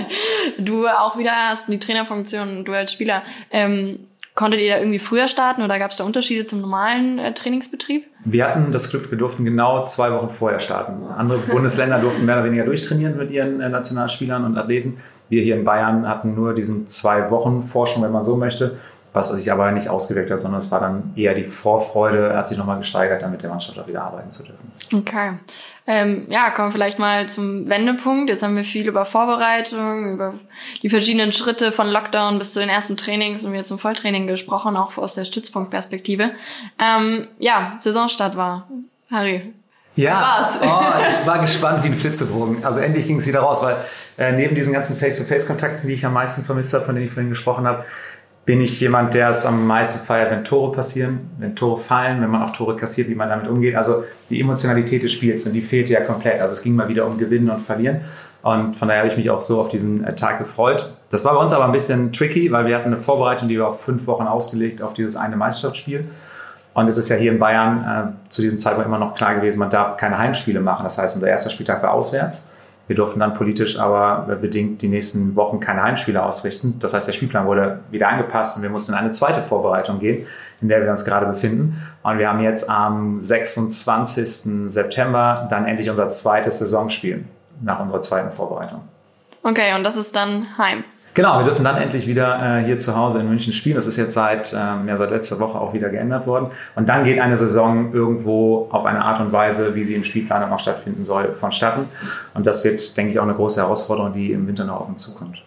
[0.58, 3.24] du auch wieder hast die Trainerfunktion, du als Spieler.
[3.52, 7.34] Ähm, konntet ihr da irgendwie früher starten oder gab es da Unterschiede zum normalen äh,
[7.34, 8.06] Trainingsbetrieb?
[8.24, 11.04] Wir hatten das Glück, wir durften genau zwei Wochen vorher starten.
[11.18, 14.98] Andere Bundesländer durften mehr oder weniger durchtrainieren mit ihren äh, Nationalspielern und Athleten.
[15.30, 18.78] Wir hier in Bayern hatten nur diesen zwei Wochen Forschung, wenn man so möchte.
[19.14, 22.58] Was sich aber nicht ausgewirkt hat, sondern es war dann eher die Vorfreude, hat sich
[22.58, 24.72] nochmal gesteigert, dann mit der Mannschaft auch wieder arbeiten zu dürfen.
[24.94, 25.40] Okay.
[25.88, 28.30] Ähm, ja, kommen wir vielleicht mal zum Wendepunkt.
[28.30, 30.34] Jetzt haben wir viel über Vorbereitung, über
[30.82, 34.78] die verschiedenen Schritte von Lockdown bis zu den ersten Trainings und wir zum Volltraining gesprochen,
[34.78, 36.32] auch aus der Stützpunktperspektive.
[36.80, 38.68] Ähm, ja, Saisonstart war.
[39.10, 39.54] Harry,
[39.96, 40.66] ja, oh,
[41.22, 42.64] ich war gespannt wie ein Flitzebogen.
[42.64, 43.76] Also endlich ging es wieder raus, weil
[44.18, 47.30] äh, neben diesen ganzen Face-to-Face-Kontakten, die ich am meisten vermisst habe, von denen ich vorhin
[47.30, 47.86] gesprochen habe,
[48.46, 52.30] bin ich jemand, der es am meisten feiert, wenn Tore passieren, wenn Tore fallen, wenn
[52.30, 53.76] man auch Tore kassiert, wie man damit umgeht.
[53.76, 56.42] Also die Emotionalität des Spiels und die fehlte ja komplett.
[56.42, 58.02] Also es ging mal wieder um Gewinnen und Verlieren.
[58.42, 60.94] Und von daher habe ich mich auch so auf diesen äh, Tag gefreut.
[61.12, 63.68] Das war bei uns aber ein bisschen tricky, weil wir hatten eine Vorbereitung, die war
[63.68, 66.06] auf fünf Wochen ausgelegt auf dieses eine Meisterschaftsspiel.
[66.74, 69.60] Und es ist ja hier in Bayern äh, zu diesem Zeitpunkt immer noch klar gewesen,
[69.60, 70.84] man darf keine Heimspiele machen.
[70.84, 72.51] Das heißt, unser erster Spieltag war auswärts.
[72.92, 76.76] Wir durften dann politisch aber bedingt die nächsten Wochen keine Heimspiele ausrichten.
[76.80, 80.28] Das heißt, der Spielplan wurde wieder angepasst und wir mussten in eine zweite Vorbereitung gehen,
[80.60, 81.82] in der wir uns gerade befinden.
[82.04, 84.70] Und wir haben jetzt am 26.
[84.70, 87.24] September dann endlich unser zweites Saisonspiel
[87.62, 88.82] nach unserer zweiten Vorbereitung.
[89.42, 90.84] Okay, und das ist dann Heim.
[91.14, 93.76] Genau, wir dürfen dann endlich wieder äh, hier zu Hause in München spielen.
[93.76, 96.48] Das ist jetzt seit, ähm, ja, seit letzter Woche auch wieder geändert worden.
[96.76, 100.50] Und dann geht eine Saison irgendwo auf eine Art und Weise, wie sie im Spielplan
[100.50, 101.86] auch stattfinden soll, vonstatten.
[102.34, 105.02] Und das wird, denke ich, auch eine große Herausforderung, die im Winter noch auf uns
[105.02, 105.44] zukommt.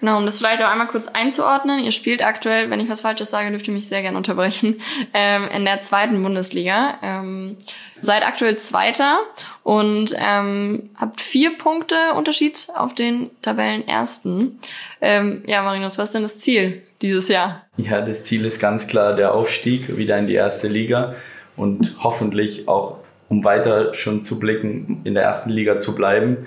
[0.00, 1.80] Genau, um das vielleicht auch einmal kurz einzuordnen.
[1.80, 4.80] Ihr spielt aktuell, wenn ich was Falsches sage, dürft ihr mich sehr gerne unterbrechen,
[5.14, 6.98] ähm, in der zweiten Bundesliga.
[7.02, 7.56] Ähm,
[8.00, 9.18] seid aktuell Zweiter
[9.64, 14.60] und ähm, habt vier Punkte Unterschied auf den Tabellenersten.
[15.00, 17.66] Ähm, ja, Marinus, was ist denn das Ziel dieses Jahr?
[17.76, 21.16] Ja, das Ziel ist ganz klar der Aufstieg wieder in die erste Liga
[21.56, 26.46] und hoffentlich auch, um weiter schon zu blicken, in der ersten Liga zu bleiben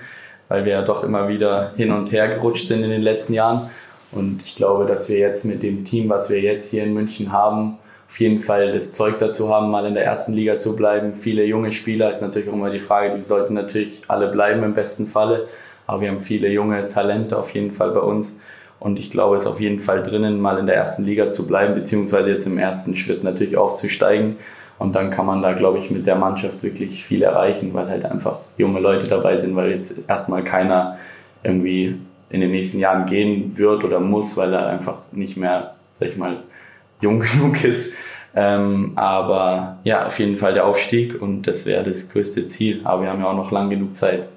[0.52, 3.70] weil wir ja doch immer wieder hin und her gerutscht sind in den letzten Jahren.
[4.10, 7.32] Und ich glaube, dass wir jetzt mit dem Team, was wir jetzt hier in München
[7.32, 11.14] haben, auf jeden Fall das Zeug dazu haben, mal in der ersten Liga zu bleiben.
[11.14, 14.74] Viele junge Spieler ist natürlich auch immer die Frage, die sollten natürlich alle bleiben im
[14.74, 15.48] besten Falle.
[15.86, 18.42] Aber wir haben viele junge Talente auf jeden Fall bei uns.
[18.78, 21.46] Und ich glaube, es ist auf jeden Fall drinnen, mal in der ersten Liga zu
[21.46, 24.36] bleiben, beziehungsweise jetzt im ersten Schritt natürlich aufzusteigen.
[24.82, 28.04] Und dann kann man da, glaube ich, mit der Mannschaft wirklich viel erreichen, weil halt
[28.04, 30.98] einfach junge Leute dabei sind, weil jetzt erstmal keiner
[31.44, 36.08] irgendwie in den nächsten Jahren gehen wird oder muss, weil er einfach nicht mehr, sag
[36.08, 36.42] ich mal,
[37.00, 37.94] jung genug ist.
[38.34, 42.80] Ähm, aber ja, auf jeden Fall der Aufstieg und das wäre das größte Ziel.
[42.82, 44.28] Aber wir haben ja auch noch lang genug Zeit.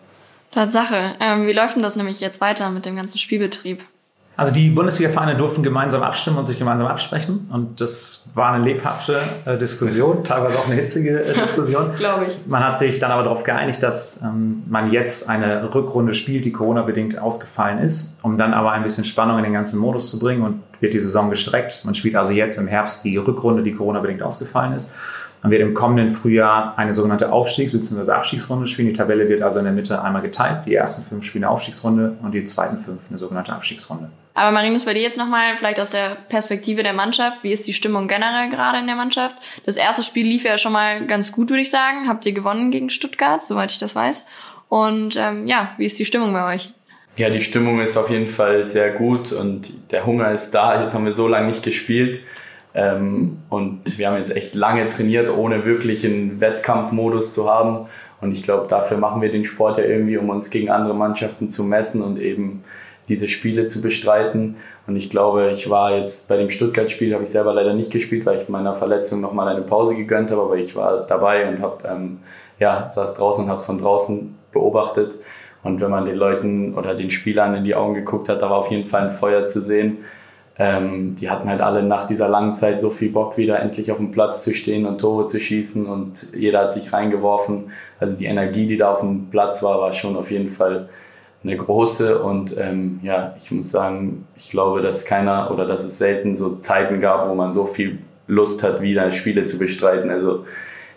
[0.51, 1.13] Tatsache.
[1.19, 3.81] Ähm, wie läuft denn das nämlich jetzt weiter mit dem ganzen Spielbetrieb?
[4.37, 7.49] Also die Bundesliga-Vereine durften gemeinsam abstimmen und sich gemeinsam absprechen.
[7.51, 11.91] Und das war eine lebhafte äh, Diskussion, teilweise auch eine hitzige äh, Diskussion.
[11.97, 12.39] Glaube ich.
[12.45, 16.51] Man hat sich dann aber darauf geeinigt, dass ähm, man jetzt eine Rückrunde spielt, die
[16.51, 20.43] Corona-bedingt ausgefallen ist, um dann aber ein bisschen Spannung in den ganzen Modus zu bringen
[20.43, 21.85] und wird die Saison gestreckt.
[21.85, 24.93] Man spielt also jetzt im Herbst die Rückrunde, die Corona-bedingt ausgefallen ist.
[25.45, 28.11] Man wird im kommenden Frühjahr eine sogenannte Aufstiegs- bzw.
[28.11, 28.87] Abstiegsrunde spielen.
[28.87, 30.65] Die Tabelle wird also in der Mitte einmal geteilt.
[30.65, 34.09] Die ersten fünf spielen eine Aufstiegsrunde und die zweiten fünf eine sogenannte Abstiegsrunde.
[34.35, 37.73] Aber Marinus, bei dir jetzt nochmal, vielleicht aus der Perspektive der Mannschaft, wie ist die
[37.73, 39.37] Stimmung generell gerade in der Mannschaft?
[39.65, 42.09] Das erste Spiel lief ja schon mal ganz gut, würde ich sagen.
[42.09, 44.27] Habt ihr gewonnen gegen Stuttgart, soweit ich das weiß.
[44.67, 46.69] Und ähm, ja, wie ist die Stimmung bei euch?
[47.15, 50.83] Ja, die Stimmung ist auf jeden Fall sehr gut und der Hunger ist da.
[50.83, 52.19] Jetzt haben wir so lange nicht gespielt.
[52.73, 57.87] Ähm, und wir haben jetzt echt lange trainiert, ohne wirklich einen Wettkampfmodus zu haben.
[58.19, 61.49] Und ich glaube, dafür machen wir den Sport ja irgendwie, um uns gegen andere Mannschaften
[61.49, 62.65] zu messen und eben
[63.07, 64.57] diese Spiele zu bestreiten.
[64.87, 68.25] Und ich glaube, ich war jetzt bei dem Stuttgart-Spiel, habe ich selber leider nicht gespielt,
[68.25, 71.87] weil ich meiner Verletzung nochmal eine Pause gegönnt habe, aber ich war dabei und habe,
[71.87, 72.19] ähm,
[72.59, 75.17] ja, saß draußen und habe es von draußen beobachtet.
[75.63, 78.57] Und wenn man den Leuten oder den Spielern in die Augen geguckt hat, da war
[78.57, 79.97] auf jeden Fall ein Feuer zu sehen.
[80.57, 83.97] Ähm, die hatten halt alle nach dieser langen Zeit so viel Bock, wieder endlich auf
[83.97, 87.71] dem Platz zu stehen und Tore zu schießen und jeder hat sich reingeworfen.
[87.99, 90.87] Also die Energie, die da auf dem Platz war, war schon auf jeden Fall
[91.45, 95.97] eine große und ähm, ja, ich muss sagen, ich glaube, dass keiner oder dass es
[95.99, 100.09] selten so Zeiten gab, wo man so viel Lust hat, wieder Spiele zu bestreiten.
[100.09, 100.45] Also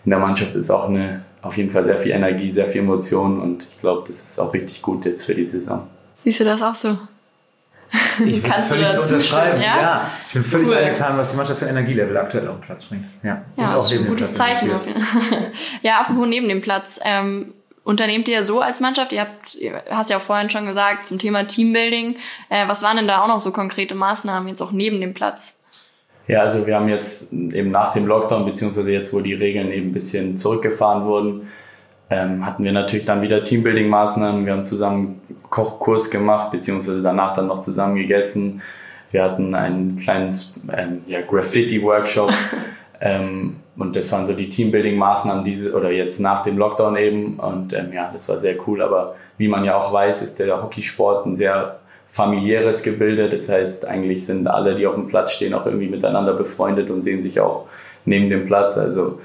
[0.05, 3.39] in der Mannschaft ist auch eine, auf jeden Fall sehr viel Energie, sehr viel Emotion
[3.39, 5.87] und ich glaube, das ist auch richtig gut jetzt für die Saison.
[6.23, 6.97] Siehst du das auch so?
[8.25, 9.61] Ich kann völlig so unterschreiben.
[9.61, 9.81] Ja?
[9.81, 10.11] ja?
[10.27, 10.77] ich bin völlig Cool.
[10.77, 13.05] angetan, was die Mannschaft für Energielevel aktuell auf den Platz bringt.
[13.23, 14.71] Ja, Ja, Und das ist ein neben dem gutes Platz Zeichen.
[15.81, 16.99] ja, apropos neben dem Platz.
[17.03, 19.11] Ähm, unternehmt ihr so als Mannschaft?
[19.11, 22.17] Ihr habt, ihr hast ja auch vorhin schon gesagt, zum Thema Teambuilding.
[22.49, 25.61] Äh, was waren denn da auch noch so konkrete Maßnahmen jetzt auch neben dem Platz?
[26.27, 29.87] Ja, also wir haben jetzt eben nach dem Lockdown, beziehungsweise jetzt, wo die Regeln eben
[29.87, 31.47] ein bisschen zurückgefahren wurden,
[32.11, 34.45] ähm, hatten wir natürlich dann wieder Teambuilding-Maßnahmen.
[34.45, 38.61] Wir haben zusammen Kochkurs gemacht, beziehungsweise danach dann noch zusammen gegessen.
[39.11, 40.35] Wir hatten einen kleinen
[40.71, 42.31] ähm, ja, Graffiti-Workshop.
[43.01, 47.39] ähm, und das waren so die Teambuilding-Maßnahmen, diese oder jetzt nach dem Lockdown eben.
[47.39, 48.81] Und ähm, ja, das war sehr cool.
[48.81, 53.29] Aber wie man ja auch weiß, ist der Hockeysport ein sehr familiäres Gebilde.
[53.29, 57.03] Das heißt, eigentlich sind alle, die auf dem Platz stehen, auch irgendwie miteinander befreundet und
[57.03, 57.67] sehen sich auch
[58.03, 58.77] neben dem Platz.
[58.77, 59.19] Also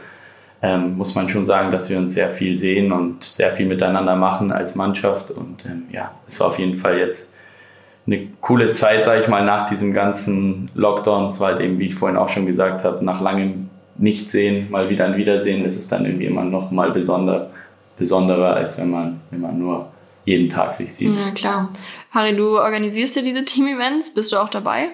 [0.63, 4.15] ähm, muss man schon sagen, dass wir uns sehr viel sehen und sehr viel miteinander
[4.15, 5.33] machen als Mannschaft.
[5.33, 7.35] Und ähm, ja, es war auf jeden Fall jetzt
[8.07, 11.29] eine coole Zeit, sage ich mal, nach diesem ganzen Lockdown.
[11.29, 14.91] Es war halt eben, wie ich vorhin auch schon gesagt habe, nach langem Nichtsehen, mal
[14.91, 15.65] wieder ein Wiedersehen.
[15.65, 17.51] Ist dann irgendwie immer noch mal besonder,
[17.97, 19.89] besonderer, als wenn man, wenn man nur
[20.27, 21.17] jeden Tag sich sieht.
[21.17, 21.71] Ja, klar.
[22.11, 24.15] Harry, du organisierst ja diese Team-Events.
[24.15, 24.89] Bist du auch dabei?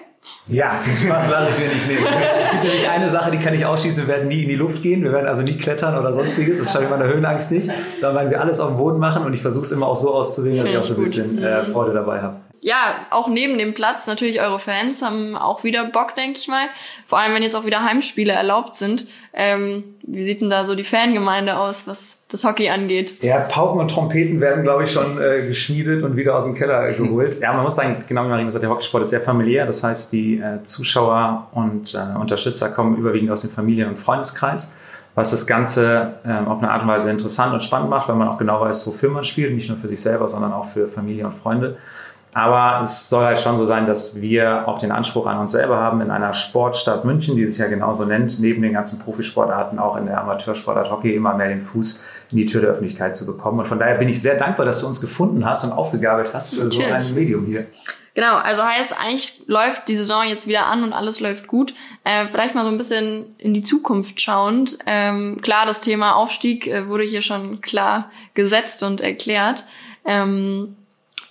[0.47, 2.05] Ja, den Spaß lasse ich mir nicht nehmen.
[2.41, 4.07] Es gibt nämlich eine Sache, die kann ich ausschließen.
[4.07, 5.03] Wir werden nie in die Luft gehen.
[5.03, 6.59] Wir werden also nie klettern oder sonstiges.
[6.59, 7.69] Das schaffe ich meiner Höhenangst nicht.
[8.01, 10.13] Da werden wir alles auf dem Boden machen und ich versuche es immer auch so
[10.13, 13.73] auszuwählen, dass ich auch so ein bisschen äh, Freude dabei habe ja, auch neben dem
[13.73, 16.67] Platz, natürlich eure Fans haben auch wieder Bock, denke ich mal.
[17.07, 19.07] Vor allem, wenn jetzt auch wieder Heimspiele erlaubt sind.
[19.33, 23.23] Ähm, wie sieht denn da so die Fangemeinde aus, was das Hockey angeht?
[23.23, 26.87] Ja, Pauken und Trompeten werden, glaube ich, schon äh, geschmiedet und wieder aus dem Keller
[26.91, 27.39] geholt.
[27.41, 29.65] ja, man muss sagen, genau wie Marina sagt, der Hockeysport ist sehr familiär.
[29.65, 34.77] Das heißt, die äh, Zuschauer und äh, Unterstützer kommen überwiegend aus dem Familien- und Freundeskreis
[35.13, 38.29] was das Ganze ähm, auf eine Art und Weise interessant und spannend macht, weil man
[38.29, 41.25] auch genau weiß, wofür man spielt, nicht nur für sich selber, sondern auch für Familie
[41.25, 41.77] und Freunde.
[42.33, 45.77] Aber es soll halt schon so sein, dass wir auch den Anspruch an uns selber
[45.77, 49.97] haben, in einer Sportstadt München, die sich ja genauso nennt, neben den ganzen Profisportarten auch
[49.97, 53.59] in der Amateursportart Hockey immer mehr den Fuß in die Tür der Öffentlichkeit zu bekommen.
[53.59, 56.55] Und von daher bin ich sehr dankbar, dass du uns gefunden hast und aufgegabelt hast
[56.55, 56.87] für Natürlich.
[56.87, 57.67] so ein Medium hier.
[58.13, 61.73] Genau, also heißt eigentlich läuft die Saison jetzt wieder an und alles läuft gut.
[62.03, 64.77] Äh, vielleicht mal so ein bisschen in die Zukunft schauend.
[64.85, 69.65] Ähm, klar, das Thema Aufstieg äh, wurde hier schon klar gesetzt und erklärt.
[70.03, 70.75] Ähm,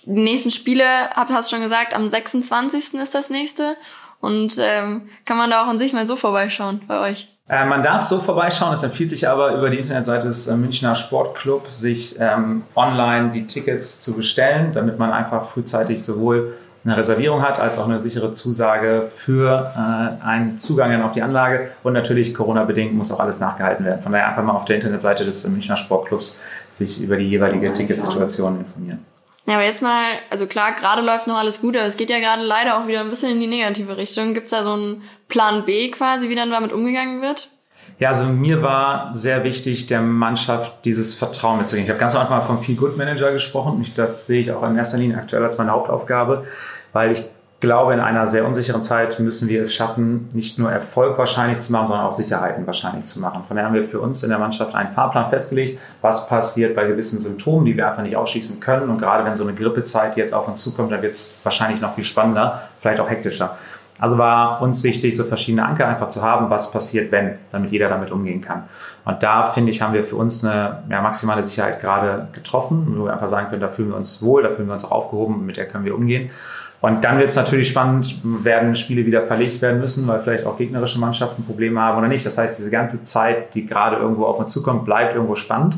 [0.05, 2.99] die nächsten Spiele, hast du schon gesagt, am 26.
[2.99, 3.75] ist das nächste.
[4.19, 7.27] Und ähm, kann man da auch an sich mal so vorbeischauen bei euch?
[7.49, 10.95] Äh, man darf so vorbeischauen, es empfiehlt sich aber über die Internetseite des äh, Münchner
[10.95, 17.41] Sportclubs, sich ähm, online die Tickets zu bestellen, damit man einfach frühzeitig sowohl eine Reservierung
[17.41, 21.71] hat, als auch eine sichere Zusage für äh, einen Zugang dann auf die Anlage.
[21.83, 24.01] Und natürlich Corona-bedingt muss auch alles nachgehalten werden.
[24.01, 28.59] Von daher einfach mal auf der Internetseite des Münchner Sportclubs sich über die jeweilige Ticketsituation
[28.59, 29.05] informieren.
[29.47, 32.19] Ja, aber jetzt mal, also klar, gerade läuft noch alles gut, aber es geht ja
[32.19, 34.33] gerade leider auch wieder ein bisschen in die negative Richtung.
[34.33, 37.49] Gibt's da so einen Plan B quasi, wie dann damit umgegangen wird?
[37.97, 41.85] Ja, also mir war sehr wichtig, der Mannschaft dieses Vertrauen mitzugeben.
[41.85, 43.85] Ich habe ganz am Anfang vom Feel Good Manager gesprochen.
[43.95, 46.45] Das sehe ich auch in erster Linie aktuell als meine Hauptaufgabe,
[46.93, 47.25] weil ich
[47.61, 51.71] glaube, in einer sehr unsicheren Zeit müssen wir es schaffen, nicht nur Erfolg wahrscheinlich zu
[51.71, 53.43] machen, sondern auch Sicherheiten wahrscheinlich zu machen.
[53.47, 56.85] Von daher haben wir für uns in der Mannschaft einen Fahrplan festgelegt, was passiert bei
[56.85, 58.89] gewissen Symptomen, die wir einfach nicht ausschließen können.
[58.89, 61.93] Und gerade wenn so eine Grippezeit jetzt auf uns zukommt, dann wird es wahrscheinlich noch
[61.93, 63.57] viel spannender, vielleicht auch hektischer.
[63.99, 67.87] Also war uns wichtig, so verschiedene Anker einfach zu haben, was passiert, wenn, damit jeder
[67.87, 68.63] damit umgehen kann.
[69.05, 73.05] Und da, finde ich, haben wir für uns eine ja, maximale Sicherheit gerade getroffen, wo
[73.05, 75.45] wir einfach sagen können, da fühlen wir uns wohl, da fühlen wir uns auch aufgehoben,
[75.45, 76.31] mit der können wir umgehen.
[76.81, 80.57] Und dann wird es natürlich spannend, werden Spiele wieder verlegt werden müssen, weil vielleicht auch
[80.57, 82.25] gegnerische Mannschaften Probleme haben oder nicht.
[82.25, 85.75] Das heißt, diese ganze Zeit, die gerade irgendwo auf uns zukommt, bleibt irgendwo spannend.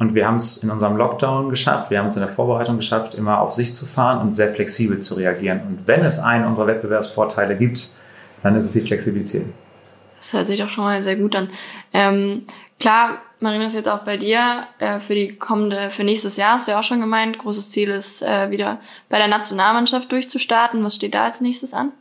[0.00, 3.14] Und wir haben es in unserem Lockdown geschafft, wir haben es in der Vorbereitung geschafft,
[3.14, 5.60] immer auf sich zu fahren und sehr flexibel zu reagieren.
[5.60, 7.90] Und wenn es einen unserer Wettbewerbsvorteile gibt,
[8.42, 9.46] dann ist es die Flexibilität.
[10.18, 11.50] Das hört sich doch schon mal sehr gut an.
[11.92, 12.42] Ähm,
[12.82, 16.66] klar, Marina ist jetzt auch bei dir äh, für die kommende, für nächstes Jahr, hast
[16.66, 20.84] du ja auch schon gemeint, großes Ziel ist, äh, wieder bei der Nationalmannschaft durchzustarten.
[20.84, 21.92] Was steht da als nächstes an?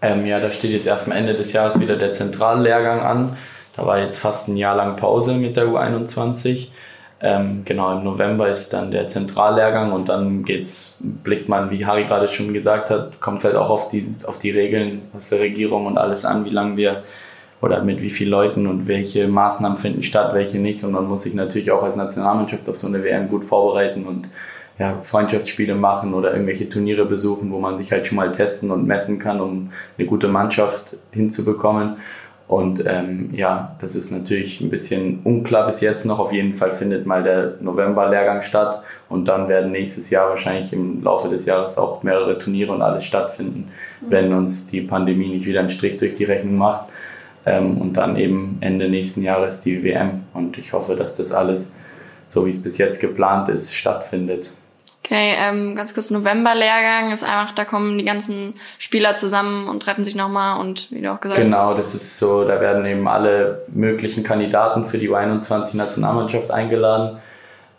[0.00, 3.36] Ähm, ja, da steht jetzt erstmal Ende des Jahres wieder der Zentrallehrgang an.
[3.76, 6.68] Da war jetzt fast ein Jahr lang Pause mit der U21.
[7.20, 12.04] Ähm, genau, im November ist dann der Zentrallehrgang und dann geht's, blickt man, wie Harry
[12.04, 15.40] gerade schon gesagt hat, kommt es halt auch auf die, auf die Regeln aus der
[15.40, 17.02] Regierung und alles an, wie lange wir
[17.60, 20.84] oder mit wie vielen Leuten und welche Maßnahmen finden statt, welche nicht.
[20.84, 24.28] Und man muss sich natürlich auch als Nationalmannschaft auf so eine WM gut vorbereiten und
[24.78, 28.86] ja, Freundschaftsspiele machen oder irgendwelche Turniere besuchen, wo man sich halt schon mal testen und
[28.86, 31.96] messen kann, um eine gute Mannschaft hinzubekommen.
[32.46, 36.18] Und ähm, ja, das ist natürlich ein bisschen unklar bis jetzt noch.
[36.18, 41.02] Auf jeden Fall findet mal der November-Lehrgang statt und dann werden nächstes Jahr wahrscheinlich im
[41.02, 45.60] Laufe des Jahres auch mehrere Turniere und alles stattfinden, wenn uns die Pandemie nicht wieder
[45.60, 46.86] einen Strich durch die Rechnung macht.
[47.46, 50.24] Ähm, und dann eben Ende nächsten Jahres die WM.
[50.34, 51.76] Und ich hoffe, dass das alles,
[52.24, 54.52] so wie es bis jetzt geplant ist, stattfindet.
[55.04, 60.04] Okay, ähm, ganz kurz November-Lehrgang ist einfach, da kommen die ganzen Spieler zusammen und treffen
[60.04, 61.44] sich nochmal und wie du auch gesagt hast.
[61.44, 67.20] Genau, das ist so, da werden eben alle möglichen Kandidaten für die U21-Nationalmannschaft eingeladen.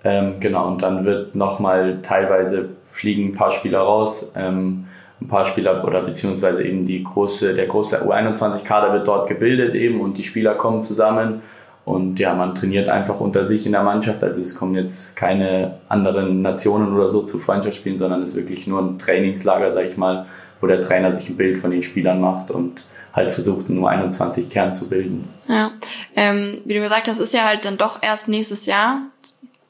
[0.04, 4.34] Ähm, genau, und dann wird nochmal teilweise fliegen ein paar Spieler raus.
[4.36, 4.88] Ähm,
[5.22, 10.00] ein paar Spieler oder beziehungsweise eben die große, der große U21-Kader wird dort gebildet eben
[10.02, 11.42] und die Spieler kommen zusammen
[11.90, 14.24] und ja, man trainiert einfach unter sich in der Mannschaft.
[14.24, 18.68] Also es kommen jetzt keine anderen Nationen oder so zu Freundschaftsspielen, sondern es ist wirklich
[18.68, 20.28] nur ein Trainingslager, sag ich mal,
[20.62, 24.50] wo der Trainer sich ein Bild von den Spielern macht und halt versucht, nur 21
[24.50, 25.28] Kern zu bilden.
[25.48, 25.72] Ja,
[26.16, 29.02] ähm, wie du gesagt hast, ist ja halt dann doch erst nächstes Jahr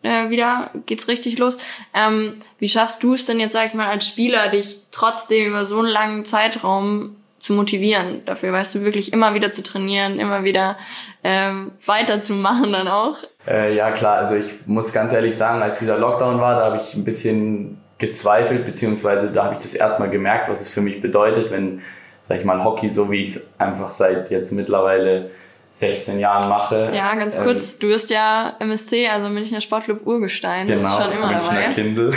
[0.03, 1.57] äh, wieder geht's richtig los.
[1.93, 5.65] Ähm, wie schaffst du es denn jetzt, sag ich mal, als Spieler, dich trotzdem über
[5.65, 10.43] so einen langen Zeitraum zu motivieren dafür, weißt du, wirklich immer wieder zu trainieren, immer
[10.43, 10.77] wieder
[11.23, 13.17] ähm, weiterzumachen dann auch?
[13.47, 16.77] Äh, ja, klar, also ich muss ganz ehrlich sagen, als dieser Lockdown war, da habe
[16.77, 21.01] ich ein bisschen gezweifelt, beziehungsweise da habe ich das erstmal gemerkt, was es für mich
[21.01, 21.81] bedeutet, wenn,
[22.21, 25.31] sag ich mal, Hockey, so wie ich es einfach seit jetzt mittlerweile
[25.71, 26.91] 16 Jahren mache.
[26.93, 30.67] Ja, ganz ähm, kurz, du bist ja MSC, also Münchner Sportclub Urgestein.
[30.67, 31.73] Genau, du bist schon immer Münchner dabei.
[31.73, 32.11] Kindle.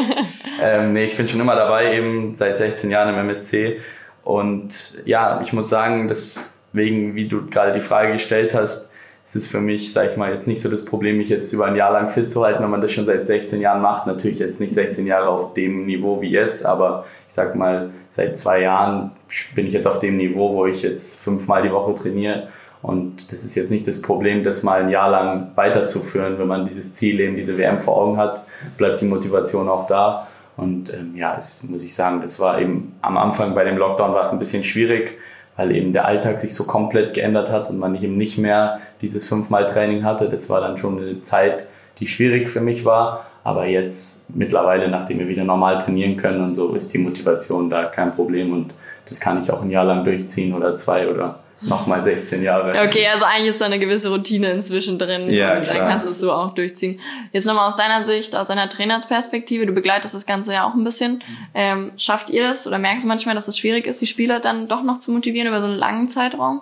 [0.62, 3.80] ähm, nee, ich bin schon immer dabei, eben seit 16 Jahren im MSC.
[4.22, 8.90] Und ja, ich muss sagen, deswegen, wie du gerade die Frage gestellt hast,
[9.24, 11.64] ist es für mich, sag ich mal, jetzt nicht so das Problem, mich jetzt über
[11.64, 14.06] ein Jahr lang fit zu halten, wenn man das schon seit 16 Jahren macht.
[14.06, 18.36] Natürlich jetzt nicht 16 Jahre auf dem Niveau wie jetzt, aber ich sag mal, seit
[18.36, 19.12] zwei Jahren
[19.54, 22.48] bin ich jetzt auf dem Niveau, wo ich jetzt fünfmal die Woche trainiere.
[22.84, 26.38] Und das ist jetzt nicht das Problem, das mal ein Jahr lang weiterzuführen.
[26.38, 28.44] Wenn man dieses Ziel, eben diese WM vor Augen hat,
[28.76, 30.26] bleibt die Motivation auch da.
[30.58, 34.12] Und ähm, ja, es muss ich sagen, das war eben am Anfang bei dem Lockdown
[34.12, 35.16] war es ein bisschen schwierig,
[35.56, 39.26] weil eben der Alltag sich so komplett geändert hat und man eben nicht mehr dieses
[39.26, 40.28] fünfmal Training hatte.
[40.28, 41.66] Das war dann schon eine Zeit,
[42.00, 43.24] die schwierig für mich war.
[43.44, 47.86] Aber jetzt mittlerweile, nachdem wir wieder normal trainieren können und so, ist die Motivation da
[47.86, 48.74] kein Problem und
[49.08, 52.70] das kann ich auch ein Jahr lang durchziehen oder zwei oder nochmal 16 Jahre.
[52.86, 55.78] Okay, also eigentlich ist da eine gewisse Routine inzwischen drin Ja, und klar.
[55.78, 57.00] dann kannst du es so auch durchziehen.
[57.32, 60.84] Jetzt nochmal aus deiner Sicht, aus deiner Trainersperspektive, du begleitest das Ganze ja auch ein
[60.84, 61.22] bisschen.
[61.54, 64.68] Ähm, schafft ihr das oder merkst du manchmal, dass es schwierig ist, die Spieler dann
[64.68, 66.60] doch noch zu motivieren über so einen langen Zeitraum?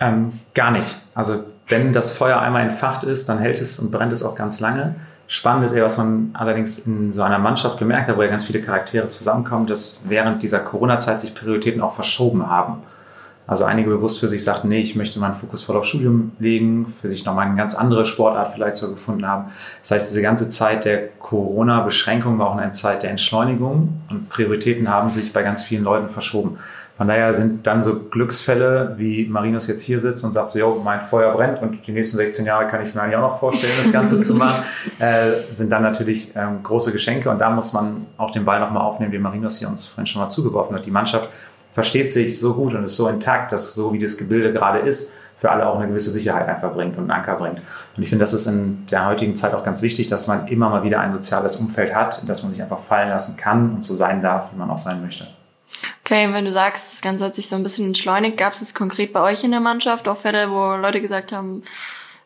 [0.00, 0.96] Ähm, gar nicht.
[1.14, 4.60] Also wenn das Feuer einmal entfacht ist, dann hält es und brennt es auch ganz
[4.60, 4.96] lange.
[5.28, 8.44] Spannend ist eher, was man allerdings in so einer Mannschaft gemerkt hat, wo ja ganz
[8.46, 12.82] viele Charaktere zusammenkommen, dass während dieser Corona-Zeit sich Prioritäten auch verschoben haben.
[13.50, 16.86] Also einige bewusst für sich sagten, nee, ich möchte meinen Fokus voll auf Studium legen,
[16.86, 19.46] für sich nochmal eine ganz andere Sportart vielleicht so gefunden haben.
[19.82, 24.88] Das heißt, diese ganze Zeit der Corona-Beschränkung war auch eine Zeit der Entschleunigung und Prioritäten
[24.88, 26.58] haben sich bei ganz vielen Leuten verschoben.
[26.96, 30.80] Von daher sind dann so Glücksfälle, wie Marinus jetzt hier sitzt und sagt so, jo,
[30.84, 33.72] mein Feuer brennt und die nächsten 16 Jahre kann ich mir eigentlich auch noch vorstellen,
[33.78, 34.62] das Ganze zu machen,
[35.00, 38.84] äh, sind dann natürlich ähm, große Geschenke und da muss man auch den Ball nochmal
[38.84, 40.86] aufnehmen, den Marinus hier uns vorhin schon mal zugeworfen hat.
[40.86, 41.28] Die Mannschaft
[41.72, 45.18] versteht sich so gut und ist so intakt, dass so wie das Gebilde gerade ist,
[45.38, 47.60] für alle auch eine gewisse Sicherheit einfach bringt und einen Anker bringt.
[47.96, 50.68] Und ich finde, das ist in der heutigen Zeit auch ganz wichtig, dass man immer
[50.68, 53.84] mal wieder ein soziales Umfeld hat, in das man sich einfach fallen lassen kann und
[53.84, 55.26] so sein darf, wie man auch sein möchte.
[56.04, 58.74] Okay, wenn du sagst, das Ganze hat sich so ein bisschen entschleunigt, gab es es
[58.74, 61.62] konkret bei euch in der Mannschaft auch Fälle, wo Leute gesagt haben,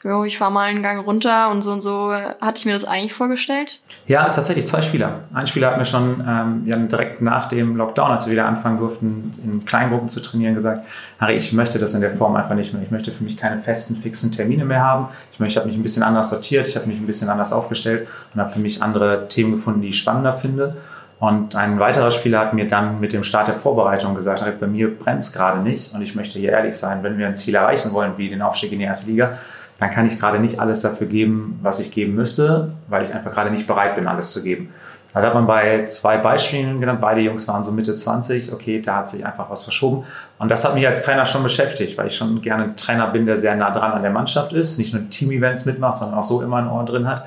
[0.05, 2.85] jo, ich fahr mal einen Gang runter und so und so, hatte ich mir das
[2.85, 3.81] eigentlich vorgestellt?
[4.07, 5.21] Ja, tatsächlich zwei Spieler.
[5.33, 9.35] Ein Spieler hat mir schon ähm, direkt nach dem Lockdown, als wir wieder anfangen durften,
[9.43, 10.87] in Kleingruppen zu trainieren, gesagt,
[11.19, 12.83] Harry, ich möchte das in der Form einfach nicht mehr.
[12.83, 15.09] Ich möchte für mich keine festen, fixen Termine mehr haben.
[15.33, 18.07] Ich ich habe mich ein bisschen anders sortiert, ich habe mich ein bisschen anders aufgestellt
[18.35, 20.77] und habe für mich andere Themen gefunden, die ich spannender finde.
[21.19, 24.95] Und ein weiterer Spieler hat mir dann mit dem Start der Vorbereitung gesagt, bei mir
[24.95, 27.93] brennt es gerade nicht und ich möchte hier ehrlich sein, wenn wir ein Ziel erreichen
[27.95, 29.39] wollen, wie den Aufstieg in die erste Liga,
[29.79, 33.33] dann kann ich gerade nicht alles dafür geben, was ich geben müsste, weil ich einfach
[33.33, 34.73] gerade nicht bereit bin, alles zu geben.
[35.13, 38.97] Da hat man bei zwei Beispielen genannt, beide Jungs waren so Mitte 20, okay, da
[38.97, 40.05] hat sich einfach was verschoben.
[40.39, 43.25] Und das hat mich als Trainer schon beschäftigt, weil ich schon gerne ein Trainer bin,
[43.25, 46.43] der sehr nah dran an der Mannschaft ist, nicht nur Team-Events mitmacht, sondern auch so
[46.43, 47.27] immer ein Ohr drin hat.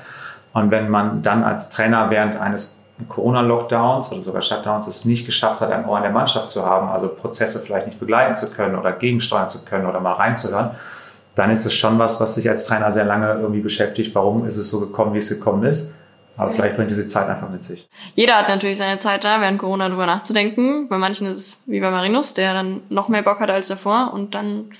[0.52, 5.60] Und wenn man dann als Trainer während eines Corona-Lockdowns oder sogar Shutdowns es nicht geschafft
[5.62, 8.76] hat, ein Ohr an der Mannschaft zu haben, also Prozesse vielleicht nicht begleiten zu können
[8.76, 10.72] oder gegensteuern zu können oder mal reinzuhören,
[11.38, 14.14] dann ist es schon was, was sich als Trainer sehr lange irgendwie beschäftigt.
[14.14, 15.94] Warum ist es so gekommen, wie es gekommen ist?
[16.36, 17.88] Aber vielleicht bringt diese Zeit einfach mit sich.
[18.14, 20.88] Jeder hat natürlich seine Zeit da, während Corona drüber nachzudenken.
[20.88, 24.12] Bei manchen ist es wie bei Marinus, der dann noch mehr Bock hat als davor
[24.14, 24.70] und dann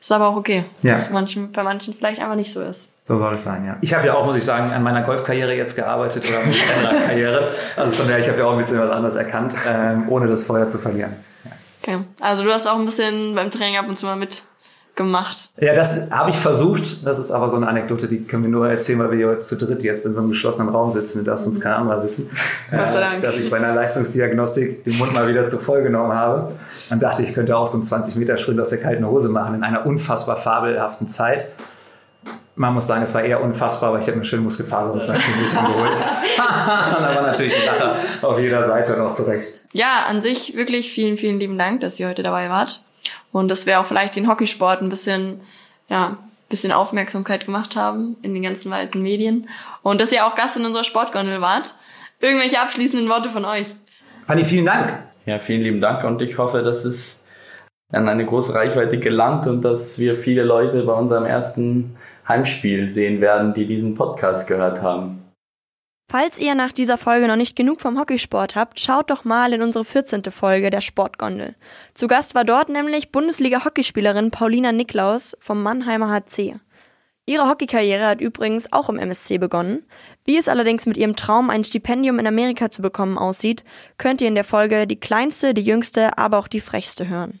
[0.00, 0.92] ist aber auch okay, Ja.
[0.92, 3.04] dass manchen, bei manchen vielleicht einfach nicht so ist.
[3.04, 3.76] So soll es sein, ja.
[3.80, 7.06] Ich habe ja auch, muss ich sagen, an meiner Golfkarriere jetzt gearbeitet oder an meiner
[7.06, 7.48] Karriere.
[7.74, 10.46] Also von daher, ich habe ja auch ein bisschen was anderes erkannt, ähm, ohne das
[10.46, 11.16] Feuer zu verlieren.
[11.82, 12.04] Okay.
[12.20, 14.14] Also du hast auch ein bisschen beim Training ab und zu mal
[14.98, 15.50] mitgemacht.
[15.60, 17.06] Ja, das habe ich versucht.
[17.06, 19.56] Das ist aber so eine Anekdote, die können wir nur erzählen, weil wir hier zu
[19.56, 21.24] dritt jetzt in so einem geschlossenen Raum sitzen.
[21.24, 22.28] Da darf uns kein anderer wissen.
[22.70, 23.22] Gott sei Äh, Dank.
[23.22, 26.52] Dass ich bei einer Leistungsdiagnostik den Mund mal wieder zu voll genommen habe.
[26.90, 29.86] Und dachte, ich könnte auch so einen 20-Meter-Sprint aus der kalten Hose machen in einer
[29.86, 31.46] unfassbar fabelhaften Zeit.
[32.56, 35.52] Man muss sagen, es war eher unfassbar, aber ich habe mir schön Muskelfaser das natürlich
[35.52, 35.92] geholt.
[35.92, 35.98] Und
[36.38, 39.46] da war natürlich ein Lacher auf jeder Seite und auch zurecht.
[39.72, 42.80] ja, an sich wirklich vielen, vielen lieben Dank, dass ihr heute dabei wart.
[43.32, 45.40] Und dass wir auch vielleicht den Hockeysport ein bisschen,
[45.88, 46.18] ja,
[46.48, 49.48] bisschen Aufmerksamkeit gemacht haben in den ganzen weiten Medien.
[49.82, 51.74] Und dass ihr auch Gast in unserer Sportgondel wart.
[52.20, 53.74] Irgendwelche abschließenden Worte von euch?
[54.26, 54.98] Fanny, vielen Dank.
[55.26, 57.26] Ja, vielen lieben Dank und ich hoffe, dass es
[57.92, 61.96] an eine große Reichweite gelangt und dass wir viele Leute bei unserem ersten
[62.26, 65.27] Heimspiel sehen werden, die diesen Podcast gehört haben.
[66.10, 69.60] Falls ihr nach dieser Folge noch nicht genug vom Hockeysport habt, schaut doch mal in
[69.60, 70.22] unsere 14.
[70.30, 71.54] Folge der Sportgondel.
[71.92, 76.60] Zu Gast war dort nämlich Bundesliga-Hockeyspielerin Paulina Niklaus vom Mannheimer HC.
[77.26, 79.84] Ihre Hockeykarriere hat übrigens auch im MSC begonnen.
[80.24, 83.62] Wie es allerdings mit ihrem Traum, ein Stipendium in Amerika zu bekommen, aussieht,
[83.98, 87.40] könnt ihr in der Folge die kleinste, die jüngste, aber auch die frechste hören.